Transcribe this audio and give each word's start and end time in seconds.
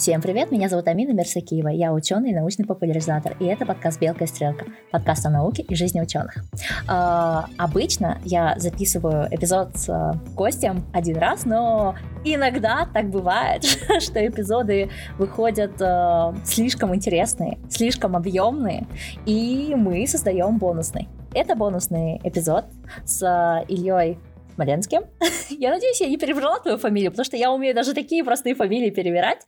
Всем 0.00 0.22
привет, 0.22 0.50
меня 0.50 0.70
зовут 0.70 0.88
Амина 0.88 1.12
Мерсакиева, 1.12 1.68
я 1.68 1.92
ученый 1.92 2.30
и 2.30 2.34
научный 2.34 2.64
популяризатор, 2.64 3.36
и 3.38 3.44
это 3.44 3.66
подкаст 3.66 4.00
«Белка 4.00 4.24
и 4.24 4.26
стрелка», 4.26 4.64
подкаст 4.90 5.26
о 5.26 5.28
науке 5.28 5.60
и 5.60 5.74
жизни 5.74 6.00
ученых. 6.00 6.42
Э, 6.88 7.42
обычно 7.58 8.16
я 8.24 8.54
записываю 8.56 9.28
эпизод 9.30 9.76
с 9.76 9.90
э, 9.90 10.18
гостем 10.34 10.86
один 10.94 11.18
раз, 11.18 11.44
но 11.44 11.96
иногда 12.24 12.88
так 12.94 13.10
бывает, 13.10 13.62
что 14.00 14.26
эпизоды 14.26 14.88
выходят 15.18 15.78
э, 15.78 16.32
слишком 16.46 16.94
интересные, 16.94 17.58
слишком 17.68 18.16
объемные, 18.16 18.86
и 19.26 19.74
мы 19.76 20.06
создаем 20.06 20.56
бонусный. 20.56 21.10
Это 21.34 21.54
бонусный 21.54 22.22
эпизод 22.24 22.64
с 23.04 23.22
Ильей 23.68 24.16
Смоленске. 24.60 25.00
я 25.48 25.70
надеюсь, 25.70 26.00
я 26.02 26.08
не 26.08 26.18
перебрала 26.18 26.58
твою 26.60 26.76
фамилию, 26.76 27.10
потому 27.10 27.24
что 27.24 27.36
я 27.38 27.50
умею 27.50 27.74
даже 27.74 27.94
такие 27.94 28.22
простые 28.22 28.54
фамилии 28.54 28.90
перебирать, 28.90 29.46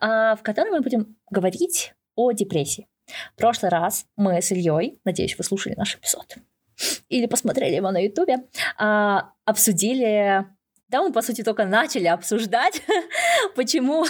а, 0.00 0.36
в 0.36 0.42
которой 0.42 0.70
мы 0.70 0.80
будем 0.80 1.16
говорить 1.30 1.92
о 2.14 2.32
депрессии. 2.32 2.88
В 3.34 3.36
прошлый 3.36 3.70
раз 3.70 4.06
мы 4.16 4.40
с 4.40 4.50
Ильей, 4.52 4.98
надеюсь, 5.04 5.36
вы 5.36 5.44
слушали 5.44 5.74
наш 5.76 5.96
эпизод, 5.96 6.36
или 7.10 7.26
посмотрели 7.26 7.74
его 7.74 7.90
на 7.90 7.98
ютубе, 7.98 8.44
а, 8.78 9.32
обсудили 9.44 10.46
да, 10.88 11.02
мы, 11.02 11.12
по 11.12 11.22
сути, 11.22 11.42
только 11.42 11.64
начали 11.64 12.06
обсуждать, 12.06 12.80
почему 13.56 14.04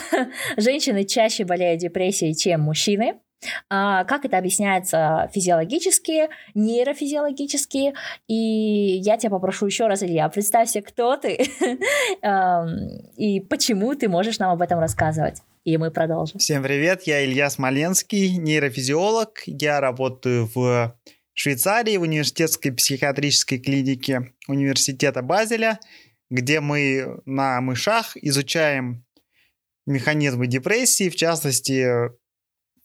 женщины 0.56 1.04
чаще 1.04 1.44
болеют 1.44 1.80
депрессией, 1.80 2.34
чем 2.34 2.60
мужчины. 2.60 3.20
А, 3.68 4.04
как 4.04 4.24
это 4.24 4.38
объясняется 4.38 5.30
физиологически, 5.32 6.28
нейрофизиологически. 6.54 7.94
И 8.28 8.34
я 8.34 9.16
тебя 9.16 9.30
попрошу 9.30 9.66
еще 9.66 9.86
раз, 9.86 10.02
Илья, 10.02 10.28
представься, 10.28 10.82
кто 10.82 11.16
ты 11.16 11.34
и 13.16 13.40
почему 13.40 13.94
ты 13.94 14.08
можешь 14.08 14.38
нам 14.38 14.50
об 14.50 14.62
этом 14.62 14.78
рассказывать. 14.78 15.42
И 15.64 15.78
мы 15.78 15.90
продолжим. 15.90 16.38
Всем 16.38 16.62
привет, 16.62 17.04
я 17.04 17.24
Илья 17.24 17.48
Смоленский, 17.48 18.36
нейрофизиолог. 18.36 19.42
Я 19.46 19.80
работаю 19.80 20.50
в 20.54 20.94
Швейцарии, 21.32 21.96
в 21.96 22.02
университетской 22.02 22.70
психиатрической 22.70 23.58
клинике 23.58 24.34
университета 24.46 25.22
Базеля, 25.22 25.80
где 26.30 26.60
мы 26.60 27.20
на 27.24 27.60
мышах 27.60 28.16
изучаем 28.16 29.04
механизмы 29.86 30.46
депрессии, 30.46 31.08
в 31.08 31.16
частности, 31.16 32.10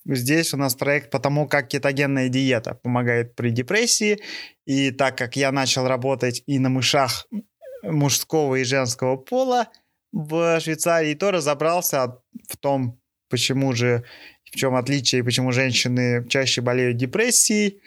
Здесь 0.05 0.53
у 0.53 0.57
нас 0.57 0.75
проект 0.75 1.11
по 1.11 1.19
тому, 1.19 1.47
как 1.47 1.67
кетогенная 1.67 2.29
диета 2.29 2.73
помогает 2.75 3.35
при 3.35 3.51
депрессии. 3.51 4.19
И 4.65 4.91
так 4.91 5.17
как 5.17 5.35
я 5.35 5.51
начал 5.51 5.87
работать 5.87 6.43
и 6.47 6.57
на 6.59 6.69
мышах 6.69 7.27
мужского 7.83 8.55
и 8.55 8.63
женского 8.63 9.17
пола 9.17 9.67
в 10.11 10.59
Швейцарии, 10.59 11.13
то 11.13 11.31
разобрался 11.31 12.19
в 12.47 12.57
том, 12.57 12.99
почему 13.29 13.73
же, 13.73 14.03
в 14.43 14.55
чем 14.55 14.75
отличие, 14.75 15.23
почему 15.23 15.51
женщины 15.51 16.25
чаще 16.27 16.61
болеют 16.61 16.97
депрессией. 16.97 17.81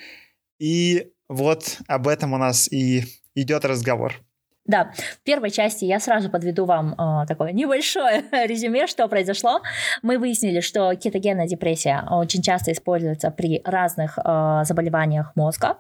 И 0.58 1.10
вот 1.28 1.78
об 1.88 2.08
этом 2.08 2.32
у 2.34 2.38
нас 2.38 2.70
и 2.70 3.04
идет 3.34 3.64
разговор. 3.64 4.22
Да, 4.64 4.92
в 4.94 5.22
первой 5.24 5.50
части 5.50 5.84
я 5.84 5.98
сразу 5.98 6.30
подведу 6.30 6.66
вам 6.66 6.94
э, 6.94 7.26
такое 7.26 7.52
небольшое 7.52 8.24
резюме, 8.46 8.86
что 8.86 9.08
произошло. 9.08 9.60
Мы 10.02 10.18
выяснили, 10.18 10.60
что 10.60 10.94
кетогенная 10.94 11.48
депрессия 11.48 12.04
очень 12.08 12.42
часто 12.42 12.70
используется 12.70 13.30
при 13.30 13.60
разных 13.64 14.18
э, 14.18 14.60
заболеваниях 14.64 15.32
мозга, 15.34 15.78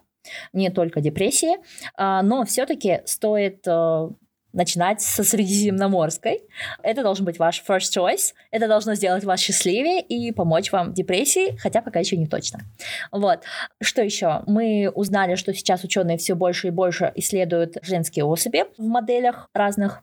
не 0.52 0.70
только 0.70 1.00
депрессии, 1.00 1.56
э, 1.96 2.20
но 2.22 2.44
все-таки 2.44 3.02
стоит 3.04 3.66
начинать 4.52 5.00
со 5.00 5.24
Средиземноморской. 5.24 6.42
Это 6.82 7.02
должен 7.02 7.24
быть 7.24 7.38
ваш 7.38 7.62
first 7.66 7.96
choice. 7.96 8.34
Это 8.50 8.68
должно 8.68 8.94
сделать 8.94 9.24
вас 9.24 9.40
счастливее 9.40 10.00
и 10.00 10.32
помочь 10.32 10.72
вам 10.72 10.90
в 10.90 10.94
депрессии, 10.94 11.56
хотя 11.58 11.82
пока 11.82 12.00
еще 12.00 12.16
не 12.16 12.26
точно. 12.26 12.60
Вот. 13.10 13.40
Что 13.80 14.02
еще? 14.02 14.42
Мы 14.46 14.90
узнали, 14.94 15.34
что 15.34 15.52
сейчас 15.54 15.84
ученые 15.84 16.18
все 16.18 16.34
больше 16.34 16.68
и 16.68 16.70
больше 16.70 17.12
исследуют 17.14 17.76
женские 17.82 18.24
особи 18.24 18.64
в 18.76 18.84
моделях 18.84 19.48
разных 19.54 20.02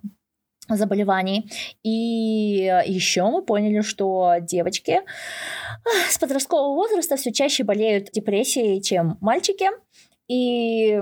заболеваний. 0.68 1.52
И 1.84 2.72
еще 2.86 3.24
мы 3.24 3.42
поняли, 3.42 3.82
что 3.82 4.36
девочки 4.40 5.02
с 6.10 6.18
подросткового 6.18 6.76
возраста 6.76 7.16
все 7.16 7.32
чаще 7.32 7.64
болеют 7.64 8.12
депрессией, 8.12 8.82
чем 8.82 9.18
мальчики. 9.22 9.68
И 10.28 11.02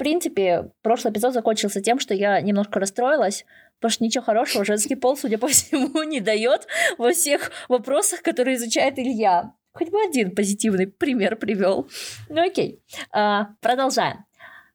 принципе, 0.00 0.70
прошлый 0.80 1.12
эпизод 1.12 1.34
закончился 1.34 1.82
тем, 1.82 2.00
что 2.00 2.14
я 2.14 2.40
немножко 2.40 2.80
расстроилась, 2.80 3.44
потому 3.78 3.92
что 3.92 4.02
ничего 4.04 4.24
хорошего 4.24 4.64
женский 4.64 4.94
пол, 4.94 5.14
судя 5.14 5.36
по 5.36 5.46
всему, 5.48 6.02
не 6.04 6.20
дает 6.20 6.66
во 6.96 7.12
всех 7.12 7.52
вопросах, 7.68 8.22
которые 8.22 8.56
изучает 8.56 8.98
Илья. 8.98 9.52
Хоть 9.72 9.90
бы 9.90 9.98
один 10.02 10.34
позитивный 10.34 10.86
пример 10.86 11.36
привел. 11.36 11.86
Ну 12.30 12.40
окей, 12.40 12.82
а, 13.12 13.48
продолжаем. 13.60 14.24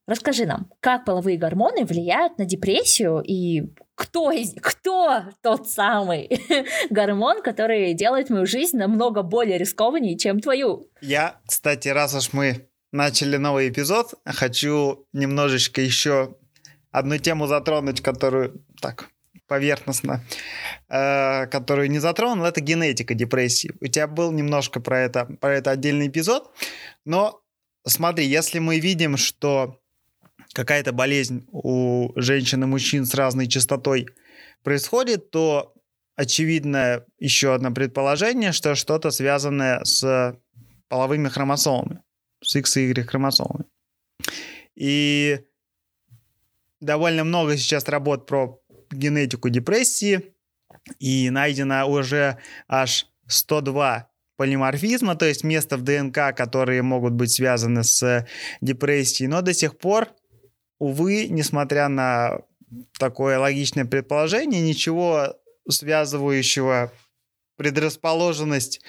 Расскажи 0.05 0.45
нам, 0.45 0.71
как 0.79 1.05
половые 1.05 1.39
гормоны 1.39 1.85
влияют 1.85 2.37
на 2.37 2.45
депрессию 2.45 3.23
и 3.25 3.63
кто, 3.95 4.29
из, 4.29 4.53
кто 4.61 5.23
тот 5.41 5.67
самый 5.67 6.29
гормон, 6.91 7.41
который 7.41 7.95
делает 7.95 8.29
мою 8.29 8.45
жизнь 8.45 8.77
намного 8.77 9.23
более 9.23 9.57
рискованнее, 9.57 10.19
чем 10.19 10.39
твою? 10.39 10.87
Я, 11.01 11.39
кстати, 11.47 11.87
раз 11.87 12.13
уж 12.13 12.31
мы 12.31 12.67
начали 12.95 13.38
новый 13.38 13.69
эпизод, 13.69 14.13
хочу 14.25 15.06
немножечко 15.13 15.81
еще 15.81 16.38
одну 16.91 17.17
тему 17.17 17.45
затронуть, 17.45 18.01
которую 18.01 18.63
так 18.81 19.09
поверхностно, 19.47 20.23
э, 20.89 21.45
которую 21.47 21.91
не 21.91 22.00
затронул, 22.00 22.45
это 22.45 22.61
генетика 22.61 23.13
депрессии. 23.13 23.73
У 23.81 23.88
тебя 23.88 24.07
был 24.07 24.31
немножко 24.31 24.79
про 24.79 25.01
это, 25.01 25.25
про 25.25 25.55
это 25.55 25.72
отдельный 25.72 26.07
эпизод, 26.07 26.51
но 27.03 27.41
смотри, 27.85 28.25
если 28.25 28.59
мы 28.59 28.79
видим, 28.79 29.17
что 29.17 29.79
какая-то 30.53 30.94
болезнь 30.94 31.45
у 31.51 32.11
женщин 32.16 32.63
и 32.63 32.66
мужчин 32.66 33.05
с 33.05 33.13
разной 33.13 33.47
частотой 33.47 34.07
происходит, 34.63 35.31
то 35.31 35.73
очевидно 36.16 37.03
еще 37.19 37.53
одно 37.53 37.72
предположение, 37.72 38.53
что 38.53 38.73
что-то 38.73 39.11
связанное 39.11 39.84
с 39.84 40.39
половыми 40.88 41.28
хромосомами 41.28 42.04
с 42.45 42.56
X 42.56 42.78
и 42.78 42.88
Y 42.89 43.06
хромосомами. 43.07 43.66
И 44.75 45.39
довольно 46.79 47.23
много 47.23 47.57
сейчас 47.57 47.88
работ 47.88 48.25
про 48.25 48.59
генетику 48.91 49.50
депрессии, 49.50 50.35
и 51.00 51.29
найдено 51.29 51.89
уже 51.89 52.38
аж 52.67 53.07
102 53.28 54.09
полиморфизма, 54.38 55.16
то 55.16 55.25
есть 55.25 55.44
места 55.44 55.78
в 55.78 55.81
ДНК, 55.81 56.35
которые 56.35 56.81
могут 56.81 57.13
быть 57.13 57.31
связаны 57.31 57.84
с 57.84 58.28
депрессией, 58.61 59.28
но 59.28 59.41
до 59.41 59.53
сих 59.53 59.78
пор, 59.78 60.09
увы, 60.78 61.28
несмотря 61.29 61.88
на 61.88 62.41
такое 63.00 63.39
логичное 63.39 63.85
предположение, 63.85 64.61
ничего 64.61 65.38
связывающего 65.69 66.91
предрасположенность 67.57 68.81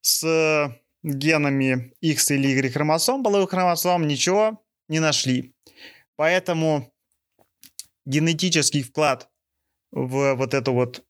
с 0.00 0.72
генами 1.02 1.92
X 2.00 2.30
или 2.30 2.48
Y 2.48 2.72
хромосом, 2.72 3.22
половых 3.22 3.50
хромосом, 3.50 4.06
ничего 4.06 4.62
не 4.88 5.00
нашли. 5.00 5.54
Поэтому 6.16 6.92
генетический 8.04 8.82
вклад 8.82 9.28
в 9.90 10.34
вот 10.34 10.54
эту 10.54 10.72
вот 10.72 11.04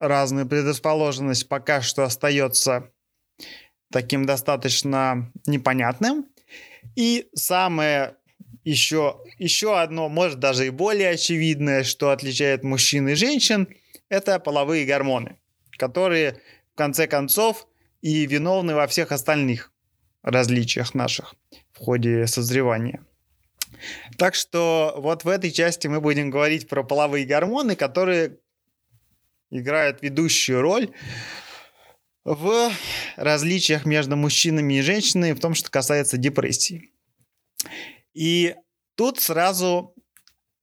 разную 0.00 0.46
предрасположенность 0.46 1.48
пока 1.48 1.82
что 1.82 2.04
остается 2.04 2.90
таким 3.90 4.26
достаточно 4.26 5.32
непонятным. 5.46 6.26
И 6.96 7.28
самое 7.34 8.16
еще, 8.64 9.20
еще 9.38 9.78
одно, 9.78 10.08
может 10.08 10.38
даже 10.38 10.66
и 10.66 10.70
более 10.70 11.10
очевидное, 11.10 11.84
что 11.84 12.10
отличает 12.10 12.64
мужчин 12.64 13.08
и 13.08 13.14
женщин, 13.14 13.68
это 14.08 14.38
половые 14.38 14.86
гормоны, 14.86 15.36
которые 15.76 16.40
в 16.72 16.76
конце 16.76 17.06
концов 17.06 17.66
и 18.00 18.26
виновны 18.26 18.74
во 18.74 18.86
всех 18.86 19.12
остальных 19.12 19.72
различиях 20.22 20.94
наших 20.94 21.34
в 21.72 21.78
ходе 21.78 22.26
созревания. 22.26 23.04
Так 24.16 24.34
что 24.34 24.94
вот 24.96 25.24
в 25.24 25.28
этой 25.28 25.50
части 25.50 25.86
мы 25.86 26.00
будем 26.00 26.30
говорить 26.30 26.68
про 26.68 26.82
половые 26.82 27.26
гормоны, 27.26 27.76
которые 27.76 28.38
играют 29.50 30.02
ведущую 30.02 30.60
роль 30.60 30.90
в 32.24 32.70
различиях 33.16 33.86
между 33.86 34.16
мужчинами 34.16 34.74
и 34.74 34.82
женщинами 34.82 35.32
в 35.32 35.40
том, 35.40 35.54
что 35.54 35.70
касается 35.70 36.18
депрессии. 36.18 36.92
И 38.12 38.54
тут 38.96 39.20
сразу 39.20 39.94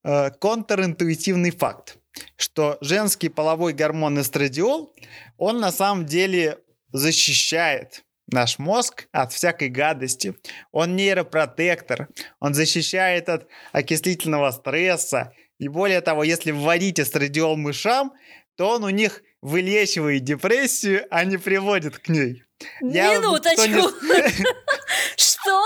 э, 0.03 0.29
контринтуитивный 0.31 1.51
факт, 1.51 1.97
что 2.35 2.77
женский 2.81 3.29
половой 3.29 3.73
гормон 3.73 4.19
эстрадиол, 4.19 4.93
он 5.37 5.59
на 5.59 5.71
самом 5.71 6.05
деле 6.05 6.59
защищает 6.97 8.03
наш 8.27 8.57
мозг 8.57 9.07
от 9.11 9.31
всякой 9.33 9.69
гадости. 9.69 10.35
Он 10.71 10.95
нейропротектор, 10.95 12.09
он 12.39 12.53
защищает 12.53 13.29
от 13.29 13.47
окислительного 13.71 14.51
стресса. 14.51 15.33
И 15.59 15.67
более 15.67 16.01
того, 16.01 16.23
если 16.23 16.51
вводить 16.51 16.99
эстрадиол 16.99 17.55
мышам, 17.55 18.13
то 18.57 18.71
он 18.71 18.83
у 18.83 18.89
них 18.89 19.21
вылечивает 19.41 20.23
депрессию, 20.23 21.05
а 21.11 21.23
не 21.23 21.37
приводит 21.37 21.99
к 21.99 22.09
ней. 22.09 22.43
Я 22.81 23.17
Минуточку. 23.17 23.63
Что? 25.15 25.63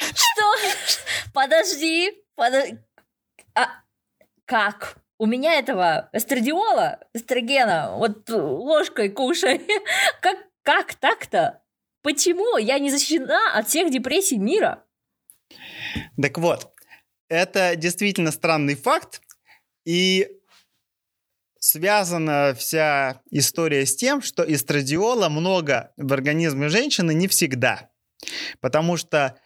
Что? 0.00 0.54
Подожди. 1.32 2.12
А 3.54 3.68
как? 4.46 4.96
У 5.18 5.26
меня 5.26 5.58
этого 5.58 6.08
эстрадиола, 6.14 6.98
эстрогена, 7.12 7.94
вот 7.98 8.28
ложкой 8.30 9.10
кушай. 9.10 9.60
Как, 10.22 10.38
как 10.62 10.94
так-то? 10.94 11.62
Почему 12.02 12.56
я 12.56 12.78
не 12.78 12.90
защищена 12.90 13.54
от 13.54 13.68
всех 13.68 13.90
депрессий 13.90 14.38
мира? 14.38 14.84
Так 16.20 16.38
вот, 16.38 16.72
это 17.28 17.76
действительно 17.76 18.30
странный 18.30 18.74
факт, 18.74 19.20
и 19.84 20.28
связана 21.58 22.54
вся 22.56 23.20
история 23.30 23.84
с 23.86 23.94
тем, 23.96 24.22
что 24.22 24.42
эстрадиола 24.42 25.28
много 25.28 25.92
в 25.96 26.12
организме 26.12 26.68
женщины 26.68 27.12
не 27.12 27.28
всегда. 27.28 27.90
Потому 28.60 28.96
что 28.96 29.38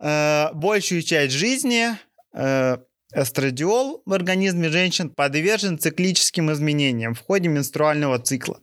э, 0.00 0.52
большую 0.54 1.02
часть 1.02 1.34
жизни 1.34 1.88
э, 2.32 2.76
эстрадиол 3.14 4.02
в 4.04 4.12
организме 4.12 4.68
женщин 4.68 5.10
подвержен 5.10 5.78
циклическим 5.78 6.50
изменениям 6.52 7.14
в 7.14 7.20
ходе 7.20 7.48
менструального 7.48 8.18
цикла. 8.18 8.60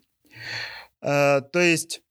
Э, 1.02 1.42
то 1.42 1.60
есть 1.60 2.02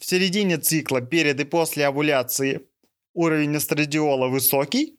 в 0.00 0.04
середине 0.04 0.58
цикла, 0.58 1.00
перед 1.00 1.40
и 1.40 1.44
после 1.44 1.86
овуляции, 1.86 2.66
уровень 3.12 3.56
эстрадиола 3.56 4.28
высокий, 4.28 4.98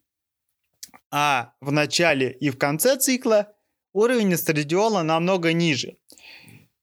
а 1.10 1.54
в 1.60 1.72
начале 1.72 2.32
и 2.32 2.50
в 2.50 2.58
конце 2.58 2.96
цикла 2.96 3.52
уровень 3.92 4.34
эстрадиола 4.34 5.02
намного 5.02 5.52
ниже. 5.52 5.96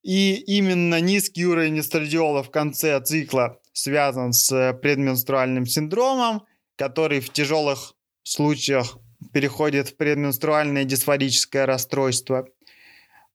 И 0.03 0.35
именно 0.35 0.99
низкий 1.01 1.45
уровень 1.45 1.79
эстрадиола 1.79 2.43
в 2.43 2.51
конце 2.51 3.01
цикла 3.01 3.59
связан 3.73 4.33
с 4.33 4.73
предменструальным 4.81 5.65
синдромом, 5.65 6.45
который 6.75 7.19
в 7.19 7.31
тяжелых 7.31 7.95
случаях 8.23 8.97
переходит 9.33 9.89
в 9.89 9.97
предменструальное 9.97 10.85
дисфорическое 10.85 11.65
расстройство. 11.65 12.47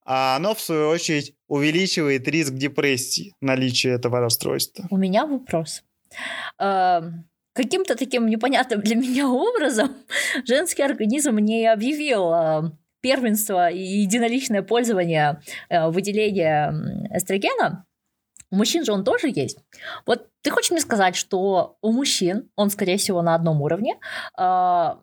А 0.05 0.37
оно, 0.37 0.55
в 0.55 0.61
свою 0.61 0.89
очередь, 0.89 1.35
увеличивает 1.49 2.29
риск 2.29 2.53
депрессии, 2.53 3.35
наличия 3.41 3.91
этого 3.91 4.21
расстройства. 4.21 4.87
У 4.91 4.97
меня 4.97 5.27
вопрос. 5.27 5.83
Эм, 6.59 7.25
каким-то 7.55 7.97
таким 7.97 8.27
непонятным 8.27 8.81
для 8.81 8.97
меня 8.97 9.29
образом 9.29 9.97
женский 10.47 10.83
организм 10.83 11.39
не 11.39 11.67
объявил 11.67 12.33
э, 12.33 12.71
первенство 13.01 13.71
и 13.71 13.83
единоличное 13.83 14.63
пользование 14.63 15.41
э, 15.69 15.89
выделения 15.89 16.73
эстрогена, 17.11 17.87
у 18.51 18.57
мужчин 18.57 18.85
же 18.85 18.93
он 18.93 19.03
тоже 19.03 19.33
есть. 19.35 19.59
Вот 20.07 20.29
ты 20.43 20.51
хочешь 20.51 20.71
мне 20.71 20.81
сказать, 20.81 21.17
что 21.17 21.77
у 21.83 21.93
мужчин 21.93 22.51
он, 22.55 22.71
скорее 22.71 22.99
всего, 22.99 23.21
на 23.21 23.35
одном 23.35 23.63
уровне, 23.63 23.97
э, 24.39 24.95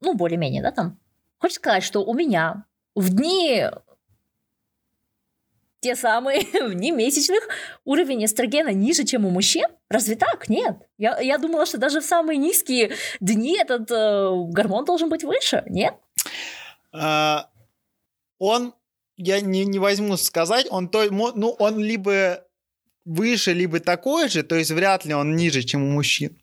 ну, 0.00 0.14
более-менее, 0.14 0.62
да, 0.62 0.70
там. 0.70 0.98
Хочешь 1.38 1.56
сказать, 1.56 1.82
что 1.82 2.02
у 2.02 2.14
меня 2.14 2.64
в 2.94 3.10
дни 3.10 3.66
те 5.86 5.94
самые 5.94 6.40
в 6.68 6.74
дни 6.74 6.90
месячных 6.90 7.48
уровень 7.84 8.24
эстрогена 8.24 8.70
ниже, 8.72 9.04
чем 9.04 9.24
у 9.24 9.30
мужчин? 9.30 9.66
Разве 9.88 10.16
так? 10.16 10.48
Нет. 10.48 10.76
Я, 10.98 11.20
я 11.20 11.38
думала, 11.38 11.64
что 11.64 11.78
даже 11.78 12.00
в 12.00 12.04
самые 12.04 12.38
низкие 12.38 12.96
дни 13.20 13.56
этот 13.56 13.88
э, 13.90 14.30
гормон 14.48 14.84
должен 14.84 15.08
быть 15.08 15.22
выше. 15.22 15.62
Нет? 15.66 15.94
А, 16.92 17.48
он, 18.38 18.74
я 19.16 19.40
не, 19.40 19.64
не 19.64 19.78
возьму 19.78 20.16
сказать, 20.16 20.66
он, 20.70 20.88
то, 20.88 21.04
ну, 21.04 21.50
он 21.50 21.78
либо 21.78 22.42
выше, 23.04 23.52
либо 23.52 23.78
такой 23.78 24.28
же, 24.28 24.42
то 24.42 24.56
есть 24.56 24.72
вряд 24.72 25.04
ли 25.04 25.14
он 25.14 25.36
ниже, 25.36 25.62
чем 25.62 25.84
у 25.84 25.92
мужчин. 25.92 26.36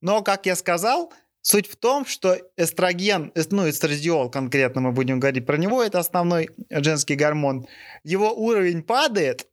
Но, 0.00 0.22
как 0.22 0.46
я 0.46 0.56
сказал, 0.56 1.12
суть 1.42 1.66
в 1.68 1.76
том, 1.76 2.06
что 2.06 2.36
эстроген, 2.56 3.32
ну, 3.50 3.68
эстрадиол 3.68 4.30
конкретно 4.30 4.80
мы 4.80 4.92
будем 4.92 5.20
говорить 5.20 5.46
про 5.46 5.56
него, 5.56 5.82
это 5.82 5.98
основной 5.98 6.50
женский 6.70 7.14
гормон, 7.14 7.66
его 8.04 8.32
уровень 8.32 8.82
падает, 8.82 9.48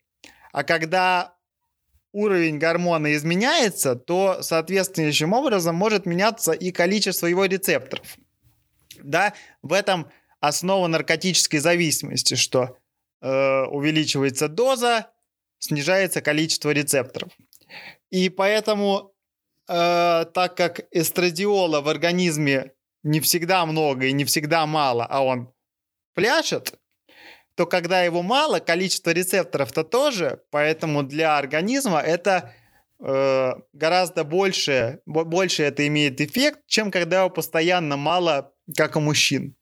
а 0.52 0.64
когда 0.64 1.38
уровень 2.12 2.58
гормона 2.58 3.16
изменяется, 3.16 3.96
то 3.96 4.42
соответствующим 4.42 5.34
образом 5.34 5.76
может 5.76 6.06
меняться 6.06 6.52
и 6.52 6.72
количество 6.72 7.28
его 7.28 7.46
рецепторов. 7.46 8.18
Да, 9.04 9.34
в 9.62 9.74
этом 9.74 10.10
основа 10.40 10.88
наркотической 10.88 11.60
зависимости, 11.60 12.36
что 12.36 12.78
э, 13.22 13.64
увеличивается 13.66 14.48
доза, 14.48 15.12
снижается 15.60 16.22
количество 16.22 16.72
рецепторов. 16.72 17.32
И 18.10 18.30
поэтому, 18.30 19.14
э, 19.68 20.26
так 20.34 20.56
как 20.56 20.82
эстрадиола 20.92 21.82
в 21.82 21.88
организме 21.88 22.74
не 23.04 23.20
всегда 23.20 23.66
много 23.66 24.08
и 24.08 24.12
не 24.12 24.26
всегда 24.26 24.66
мало, 24.66 25.06
а 25.06 25.24
он 25.24 25.54
пляшет, 26.14 26.80
то 27.56 27.66
когда 27.66 28.04
его 28.04 28.22
мало, 28.22 28.60
количество 28.60 29.12
рецепторов-то 29.12 29.84
тоже, 29.84 30.42
поэтому 30.52 31.04
для 31.04 31.38
организма 31.38 32.00
это 32.00 32.54
э, 33.00 33.54
гораздо 33.74 34.24
больше, 34.24 35.00
больше 35.06 35.64
это 35.64 35.88
имеет 35.88 36.22
эффект, 36.22 36.62
чем 36.68 36.92
когда 36.92 37.20
его 37.20 37.30
постоянно 37.30 37.98
мало, 37.98 38.54
как 38.76 38.96
у 38.96 39.00
мужчин. 39.00 39.56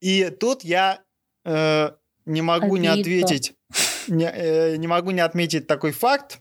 И 0.00 0.28
тут 0.30 0.64
я 0.64 1.02
э, 1.44 1.90
не 2.26 2.42
могу 2.42 2.74
Обидно. 2.74 2.82
не 2.82 3.00
ответить, 3.00 3.54
не, 4.08 4.26
э, 4.26 4.76
не 4.76 4.86
могу 4.86 5.12
не 5.12 5.20
отметить 5.20 5.66
такой 5.66 5.92
факт, 5.92 6.40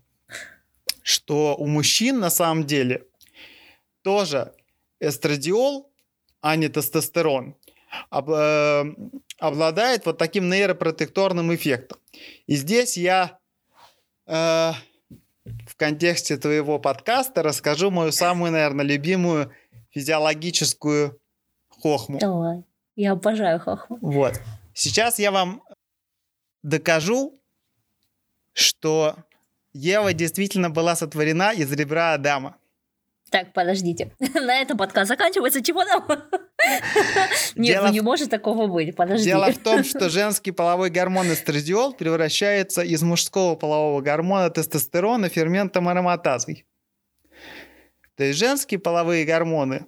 что 1.04 1.56
у 1.56 1.68
мужчин 1.68 2.20
на 2.20 2.30
самом 2.30 2.66
деле 2.66 3.06
тоже 4.02 4.54
эстрадиол, 5.00 5.92
а 6.42 6.56
не 6.56 6.70
тестостерон, 6.70 7.56
об, 8.10 8.30
э, 8.32 8.84
обладает 9.40 10.06
вот 10.06 10.18
таким 10.18 10.50
нейропротекторным 10.50 11.54
эффектом. 11.54 12.00
И 12.48 12.56
здесь 12.56 12.98
я 12.98 13.38
э, 14.26 14.34
в 14.34 15.76
контексте 15.76 16.38
твоего 16.38 16.80
подкаста 16.80 17.44
расскажу 17.44 17.92
мою 17.92 18.12
самую, 18.12 18.52
наверное, 18.52 18.86
любимую 18.86 19.52
физиологическую 19.92 21.20
хохму. 21.70 22.20
Давай. 22.20 22.64
Я 22.96 23.12
обожаю 23.14 23.60
хохму. 23.60 23.98
Вот. 24.02 24.40
Сейчас 24.74 25.20
я 25.20 25.32
вам 25.32 25.62
докажу, 26.62 27.40
что 28.54 29.16
Ева 29.74 30.14
действительно 30.14 30.70
была 30.70 30.96
сотворена 30.96 31.52
из 31.54 31.72
ребра 31.72 32.14
Адама. 32.14 32.58
Так, 33.34 33.52
подождите. 33.54 34.12
На 34.36 34.62
этом 34.62 34.78
подкаст 34.78 35.08
заканчивается. 35.08 35.64
Чего 35.64 35.84
нам? 35.84 36.06
Нет, 37.56 37.82
ну 37.82 37.92
не 37.92 38.02
может 38.02 38.30
такого 38.30 38.68
быть. 38.68 38.96
Подожди. 38.96 39.26
Дело 39.26 39.52
в 39.52 39.58
том, 39.58 39.84
что 39.84 40.10
женский 40.12 40.52
половой 40.52 40.92
гормон 40.92 41.34
эстрадиол 41.34 41.94
превращается 41.94 42.84
из 42.84 43.02
мужского 43.02 43.56
полового 43.56 44.02
гормона 44.02 44.52
тестостерона 44.52 45.30
ферментом 45.30 45.88
ароматазой. 45.88 46.68
То 48.16 48.24
есть 48.24 48.38
женские 48.38 48.80
половые 48.80 49.26
гормоны 49.26 49.88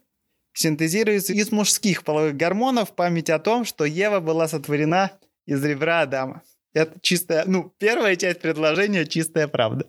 синтезируется 0.54 1.34
из 1.34 1.52
мужских 1.52 2.04
половых 2.04 2.36
гормонов 2.36 2.90
в 2.90 2.96
память 2.96 3.30
о 3.30 3.38
том, 3.38 3.64
что 3.66 3.86
Ева 3.86 4.22
была 4.22 4.48
сотворена 4.48 5.12
из 5.46 5.64
ребра 5.64 6.02
Адама. 6.02 6.42
Это 6.76 7.00
чистая, 7.02 7.46
ну, 7.48 7.74
первая 7.80 8.18
часть 8.18 8.42
предложения 8.42 9.06
чистая 9.06 9.48
правда. 9.48 9.88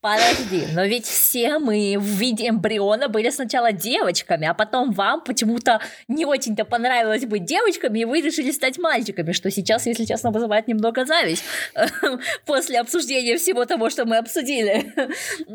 Подожди, 0.00 0.66
но 0.74 0.84
ведь 0.84 1.06
все 1.06 1.58
мы 1.58 1.96
в 1.98 2.04
виде 2.04 2.48
эмбриона 2.48 3.08
были 3.08 3.30
сначала 3.30 3.72
девочками, 3.72 4.46
а 4.46 4.52
потом 4.52 4.92
вам 4.92 5.22
почему-то 5.22 5.80
не 6.08 6.26
очень-то 6.26 6.64
понравилось 6.64 7.24
быть 7.24 7.44
девочками, 7.44 8.00
и 8.00 8.04
вы 8.04 8.20
решили 8.20 8.50
стать 8.50 8.78
мальчиками, 8.78 9.32
что 9.32 9.50
сейчас, 9.50 9.86
если 9.86 10.04
честно, 10.04 10.30
вызывает 10.30 10.68
немного 10.68 11.06
зависть 11.06 11.44
после 12.46 12.80
обсуждения 12.80 13.36
всего 13.38 13.64
того, 13.66 13.88
что 13.90 14.04
мы 14.04 14.16
обсудили. 14.16 14.92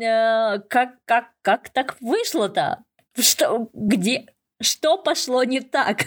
Э, 0.00 0.58
как, 0.68 0.94
как, 1.04 1.26
как 1.42 1.68
так 1.70 1.96
вышло-то? 2.00 2.82
Что, 3.18 3.68
где, 3.72 4.26
что 4.60 4.98
пошло 4.98 5.44
не 5.44 5.60
так? 5.60 6.06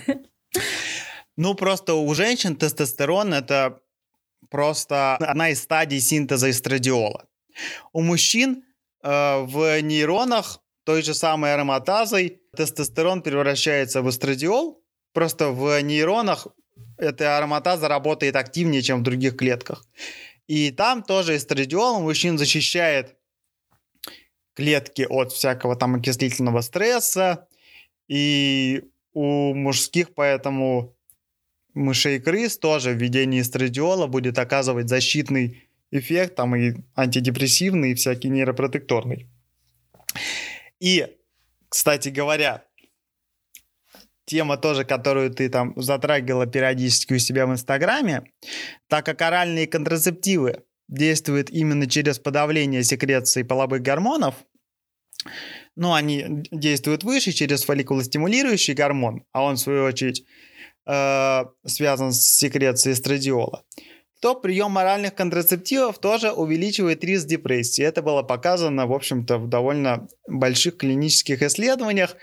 Ну, 1.35 1.55
просто 1.55 1.95
у 1.95 2.13
женщин 2.13 2.55
тестостерон 2.55 3.33
это 3.33 3.79
просто 4.49 5.15
одна 5.17 5.49
из 5.49 5.63
стадий 5.63 5.99
синтеза 5.99 6.49
эстрадиола. 6.49 7.27
У 7.91 8.01
мужчин 8.01 8.63
э, 9.03 9.41
в 9.41 9.81
нейронах 9.81 10.59
той 10.83 11.01
же 11.01 11.13
самой 11.13 11.53
ароматазой 11.53 12.41
тестостерон 12.55 13.21
превращается 13.21 14.01
в 14.01 14.09
эстрадиол. 14.09 14.83
Просто 15.13 15.49
в 15.49 15.81
нейронах 15.81 16.47
эта 16.97 17.37
ароматаза 17.37 17.87
работает 17.87 18.35
активнее, 18.35 18.81
чем 18.81 18.99
в 18.99 19.03
других 19.03 19.37
клетках. 19.37 19.85
И 20.47 20.71
там 20.71 21.03
тоже 21.03 21.35
эстрадиол 21.35 21.97
у 21.97 22.01
мужчин 22.01 22.37
защищает 22.37 23.15
клетки 24.55 25.07
от 25.09 25.31
всякого 25.31 25.75
там 25.75 25.95
окислительного 25.95 26.61
стресса, 26.61 27.47
и 28.07 28.83
у 29.13 29.53
мужских 29.53 30.13
поэтому 30.13 30.95
мышей 31.73 32.17
и 32.17 32.19
крыс 32.19 32.57
тоже 32.57 32.93
введение 32.93 33.41
эстрадиола 33.41 34.07
будет 34.07 34.39
оказывать 34.39 34.89
защитный 34.89 35.69
эффект, 35.91 36.35
там 36.35 36.55
и 36.55 36.75
антидепрессивный, 36.95 37.91
и 37.91 37.95
всякий 37.95 38.29
нейропротекторный. 38.29 39.27
И, 40.79 41.07
кстати 41.69 42.09
говоря, 42.09 42.65
тема 44.25 44.57
тоже, 44.57 44.85
которую 44.85 45.31
ты 45.31 45.49
там 45.49 45.73
затрагивала 45.75 46.45
периодически 46.45 47.13
у 47.13 47.19
себя 47.19 47.45
в 47.45 47.51
Инстаграме, 47.51 48.23
так 48.87 49.05
как 49.05 49.21
оральные 49.21 49.67
контрацептивы 49.67 50.63
действуют 50.87 51.49
именно 51.49 51.87
через 51.87 52.19
подавление 52.19 52.83
секреции 52.83 53.43
половых 53.43 53.81
гормонов, 53.81 54.35
ну, 55.75 55.93
они 55.93 56.43
действуют 56.51 57.03
выше 57.03 57.31
через 57.31 57.63
фолликулостимулирующий 57.63 58.73
гормон, 58.73 59.23
а 59.31 59.43
он, 59.43 59.55
в 59.55 59.59
свою 59.59 59.85
очередь, 59.85 60.25
э, 60.85 61.45
связан 61.65 62.11
с 62.11 62.21
секрецией 62.21 62.93
эстрадиола, 62.93 63.63
то 64.21 64.35
прием 64.35 64.77
оральных 64.77 65.15
контрацептивов 65.15 65.99
тоже 65.99 66.31
увеличивает 66.31 67.03
риск 67.03 67.27
депрессии. 67.27 67.83
Это 67.83 68.01
было 68.01 68.23
показано, 68.23 68.87
в 68.87 68.93
общем-то, 68.93 69.37
в 69.37 69.49
довольно 69.49 70.07
больших 70.27 70.77
клинических 70.77 71.41
исследованиях. 71.41 72.15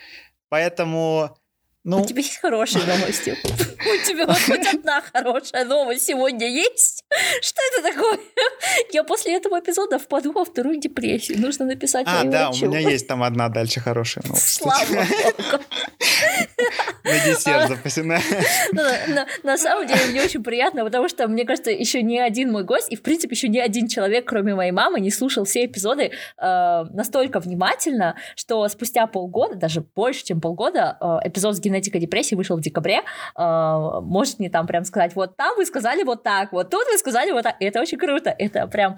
Поэтому 0.48 1.36
ну... 1.82 2.02
У 2.02 2.06
тебя 2.06 2.20
есть 2.20 2.38
хорошие 2.38 2.84
новости. 2.84 3.36
У 3.42 4.06
тебя 4.06 4.26
хоть 4.26 4.74
одна 4.74 5.00
хорошая 5.00 5.64
новость 5.64 6.04
сегодня 6.06 6.46
есть? 6.46 7.04
Что 7.40 7.60
это 7.72 7.94
такое? 7.94 8.18
Я 8.92 9.02
после 9.04 9.36
этого 9.36 9.60
эзода 9.66 9.98
впаду 9.98 10.32
во 10.32 10.44
вторую 10.44 10.78
депрессию. 10.78 11.40
Нужно 11.40 11.64
написать 11.64 12.06
А, 12.06 12.24
да, 12.24 12.50
у 12.50 12.66
меня 12.66 12.80
есть 12.80 13.06
там 13.06 13.22
одна 13.22 13.48
дальше 13.48 13.80
хорошая 13.80 14.24
новость. 14.26 14.54
Слава 14.54 14.84
богу. 14.84 15.64
На 17.04 17.18
десерт 17.24 17.68
запасена. 17.68 18.20
Ну, 18.72 18.82
на 19.42 19.56
самом 19.56 19.86
деле 19.86 20.00
мне 20.10 20.22
очень 20.22 20.42
приятно, 20.42 20.84
потому 20.84 21.08
что, 21.08 21.26
мне 21.28 21.44
кажется, 21.44 21.70
еще 21.70 22.02
ни 22.02 22.18
один 22.18 22.52
мой 22.52 22.64
гость, 22.64 22.92
и, 22.92 22.96
в 22.96 23.02
принципе, 23.02 23.34
еще 23.34 23.48
ни 23.48 23.58
один 23.58 23.88
человек, 23.88 24.28
кроме 24.28 24.54
моей 24.54 24.72
мамы, 24.72 25.00
не 25.00 25.10
слушал 25.10 25.44
все 25.44 25.64
эпизоды 25.64 26.12
э, 26.36 26.84
настолько 26.92 27.40
внимательно, 27.40 28.16
что 28.36 28.68
спустя 28.68 29.06
полгода, 29.06 29.56
даже 29.56 29.80
больше, 29.80 30.24
чем 30.24 30.40
полгода, 30.40 30.98
э, 31.00 31.28
эпизод 31.28 31.56
с 31.56 31.60
генетика 31.70 31.98
депрессии 31.98 32.34
вышел 32.34 32.56
в 32.56 32.60
декабре. 32.60 33.02
Э, 33.36 34.00
может 34.02 34.38
мне 34.38 34.50
там 34.50 34.66
прям 34.66 34.84
сказать, 34.84 35.14
вот 35.14 35.36
там 35.36 35.56
вы 35.56 35.66
сказали 35.66 36.02
вот 36.02 36.22
так, 36.22 36.52
вот 36.52 36.70
тут 36.70 36.86
вы 36.90 36.98
сказали 36.98 37.30
вот 37.32 37.42
так. 37.42 37.56
Это 37.60 37.80
очень 37.80 37.98
круто. 37.98 38.34
Это 38.36 38.66
прям 38.66 38.96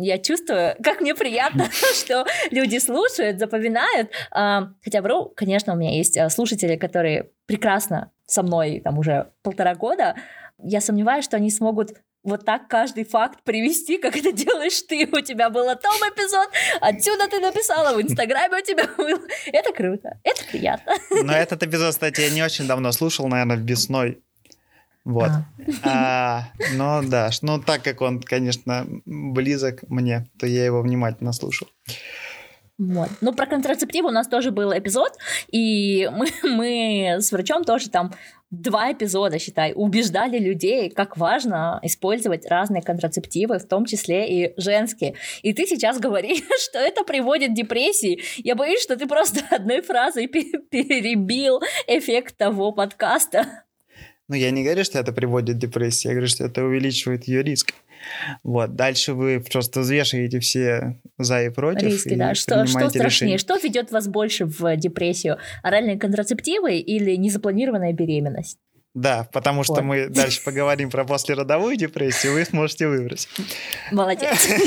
я 0.00 0.18
чувствую, 0.18 0.76
как 0.82 1.00
мне 1.00 1.14
приятно, 1.14 1.66
что 1.94 2.24
люди 2.50 2.78
слушают, 2.78 3.38
запоминают. 3.38 4.10
А, 4.30 4.68
хотя 4.82 5.02
вру, 5.02 5.32
конечно, 5.34 5.72
у 5.72 5.76
меня 5.76 5.96
есть 5.96 6.16
э, 6.16 6.28
слушатели, 6.30 6.76
которые 6.76 7.30
прекрасно 7.46 8.12
со 8.26 8.42
мной 8.42 8.80
там 8.82 8.98
уже 8.98 9.32
полтора 9.42 9.74
года. 9.74 10.14
Я 10.62 10.80
сомневаюсь, 10.80 11.24
что 11.24 11.36
они 11.36 11.50
смогут 11.50 11.90
вот 12.28 12.44
так 12.44 12.68
каждый 12.68 13.04
факт 13.04 13.42
привести, 13.44 13.98
как 13.98 14.16
это 14.16 14.32
делаешь 14.32 14.82
ты. 14.82 15.08
У 15.10 15.20
тебя 15.20 15.50
был 15.50 15.66
том 15.76 15.94
эпизод, 16.02 16.48
отсюда 16.80 17.28
ты 17.28 17.40
написала, 17.40 17.96
в 17.96 18.02
Инстаграме 18.02 18.58
у 18.58 18.64
тебя 18.64 18.86
был. 18.96 19.20
Это 19.46 19.72
круто, 19.72 20.20
это 20.24 20.42
приятно. 20.50 20.92
Но 21.10 21.32
этот 21.32 21.62
эпизод, 21.62 21.90
кстати, 21.90 22.20
я 22.20 22.30
не 22.30 22.42
очень 22.42 22.66
давно 22.66 22.92
слушал, 22.92 23.28
наверное, 23.28 23.56
весной. 23.56 24.22
Вот. 25.04 25.30
А. 25.30 25.44
А, 25.84 26.48
ну 26.74 27.00
да, 27.08 27.30
ну 27.42 27.58
так 27.60 27.82
как 27.82 28.02
он, 28.02 28.20
конечно, 28.20 28.86
близок 29.06 29.82
мне, 29.88 30.26
то 30.38 30.46
я 30.46 30.64
его 30.66 30.82
внимательно 30.82 31.32
слушал. 31.32 31.68
Вот. 32.78 33.08
Ну, 33.20 33.32
про 33.32 33.46
контрацептив 33.46 34.04
у 34.04 34.10
нас 34.10 34.28
тоже 34.28 34.52
был 34.52 34.72
эпизод, 34.72 35.12
и 35.50 36.08
мы, 36.12 36.26
мы 36.44 37.16
с 37.18 37.32
врачом 37.32 37.64
тоже 37.64 37.90
там 37.90 38.12
два 38.50 38.92
эпизода, 38.92 39.38
считай, 39.38 39.72
убеждали 39.74 40.38
людей, 40.38 40.88
как 40.88 41.16
важно 41.16 41.80
использовать 41.82 42.46
разные 42.48 42.80
контрацептивы, 42.80 43.58
в 43.58 43.66
том 43.66 43.84
числе 43.84 44.44
и 44.44 44.54
женские. 44.56 45.14
И 45.42 45.52
ты 45.52 45.66
сейчас 45.66 45.98
говоришь, 45.98 46.42
что 46.60 46.78
это 46.78 47.02
приводит 47.04 47.50
к 47.50 47.54
депрессии. 47.54 48.22
Я 48.36 48.54
боюсь, 48.54 48.82
что 48.82 48.96
ты 48.96 49.06
просто 49.06 49.40
одной 49.54 49.82
фразой 49.82 50.28
перебил 50.28 51.60
эффект 51.88 52.36
того 52.36 52.70
подкаста. 52.72 53.64
Ну, 54.28 54.36
я 54.36 54.50
не 54.50 54.62
говорю, 54.62 54.84
что 54.84 54.98
это 54.98 55.12
приводит 55.12 55.56
к 55.56 55.58
депрессии, 55.58 56.08
я 56.08 56.14
говорю, 56.14 56.28
что 56.28 56.44
это 56.44 56.62
увеличивает 56.62 57.26
ее 57.26 57.42
риск. 57.42 57.72
Вот, 58.42 58.74
дальше 58.74 59.14
вы 59.14 59.40
просто 59.40 59.80
взвешиваете 59.80 60.40
все 60.40 61.00
за 61.18 61.42
и 61.44 61.50
против. 61.50 61.88
Риски, 61.88 62.08
и 62.10 62.16
да. 62.16 62.34
Что, 62.34 62.66
что 62.66 62.88
страшнее? 62.88 63.04
Решение. 63.04 63.38
Что 63.38 63.56
ведет 63.56 63.90
вас 63.90 64.08
больше 64.08 64.44
в 64.44 64.76
депрессию? 64.76 65.38
Оральные 65.62 65.98
контрацептивы 65.98 66.78
или 66.78 67.16
незапланированная 67.16 67.92
беременность? 67.92 68.58
Да, 68.94 69.28
потому 69.32 69.62
что 69.62 69.74
вот. 69.74 69.82
мы 69.82 70.08
дальше 70.08 70.42
поговорим 70.42 70.90
про 70.90 71.04
послеродовую 71.04 71.76
депрессию, 71.76 72.32
вы 72.32 72.44
сможете 72.44 72.88
выбрать. 72.88 73.28
Молодец. 73.92 74.48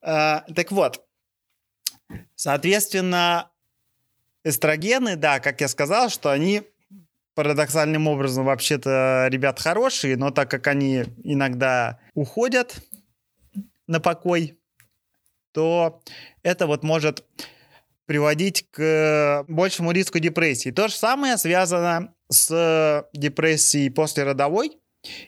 А, 0.00 0.44
так 0.54 0.70
вот, 0.72 1.04
соответственно, 2.34 3.50
эстрогены, 4.42 5.16
да, 5.16 5.40
как 5.40 5.60
я 5.60 5.68
сказал, 5.68 6.08
что 6.08 6.30
они 6.30 6.62
парадоксальным 7.38 8.08
образом 8.08 8.46
вообще-то 8.46 9.28
ребят 9.30 9.60
хорошие, 9.60 10.16
но 10.16 10.32
так 10.32 10.50
как 10.50 10.66
они 10.66 11.04
иногда 11.22 12.00
уходят 12.14 12.82
на 13.86 14.00
покой, 14.00 14.58
то 15.52 16.02
это 16.42 16.66
вот 16.66 16.82
может 16.82 17.24
приводить 18.06 18.68
к 18.72 19.44
большему 19.46 19.92
риску 19.92 20.18
депрессии. 20.18 20.72
То 20.72 20.88
же 20.88 20.94
самое 20.94 21.36
связано 21.36 22.12
с 22.28 23.06
депрессией 23.12 23.88
послеродовой 23.90 24.72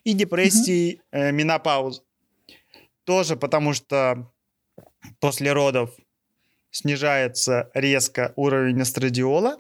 и 0.03 0.13
депрессией 0.13 0.97
mm-hmm. 1.13 1.29
э, 1.29 1.31
менопаузы. 1.31 2.03
Тоже 3.05 3.37
потому 3.37 3.73
что 3.73 4.33
после 5.21 5.53
родов 5.53 5.93
снижается 6.73 7.71
резко 7.73 8.33
уровень 8.35 8.83
эстрадиола, 8.83 9.59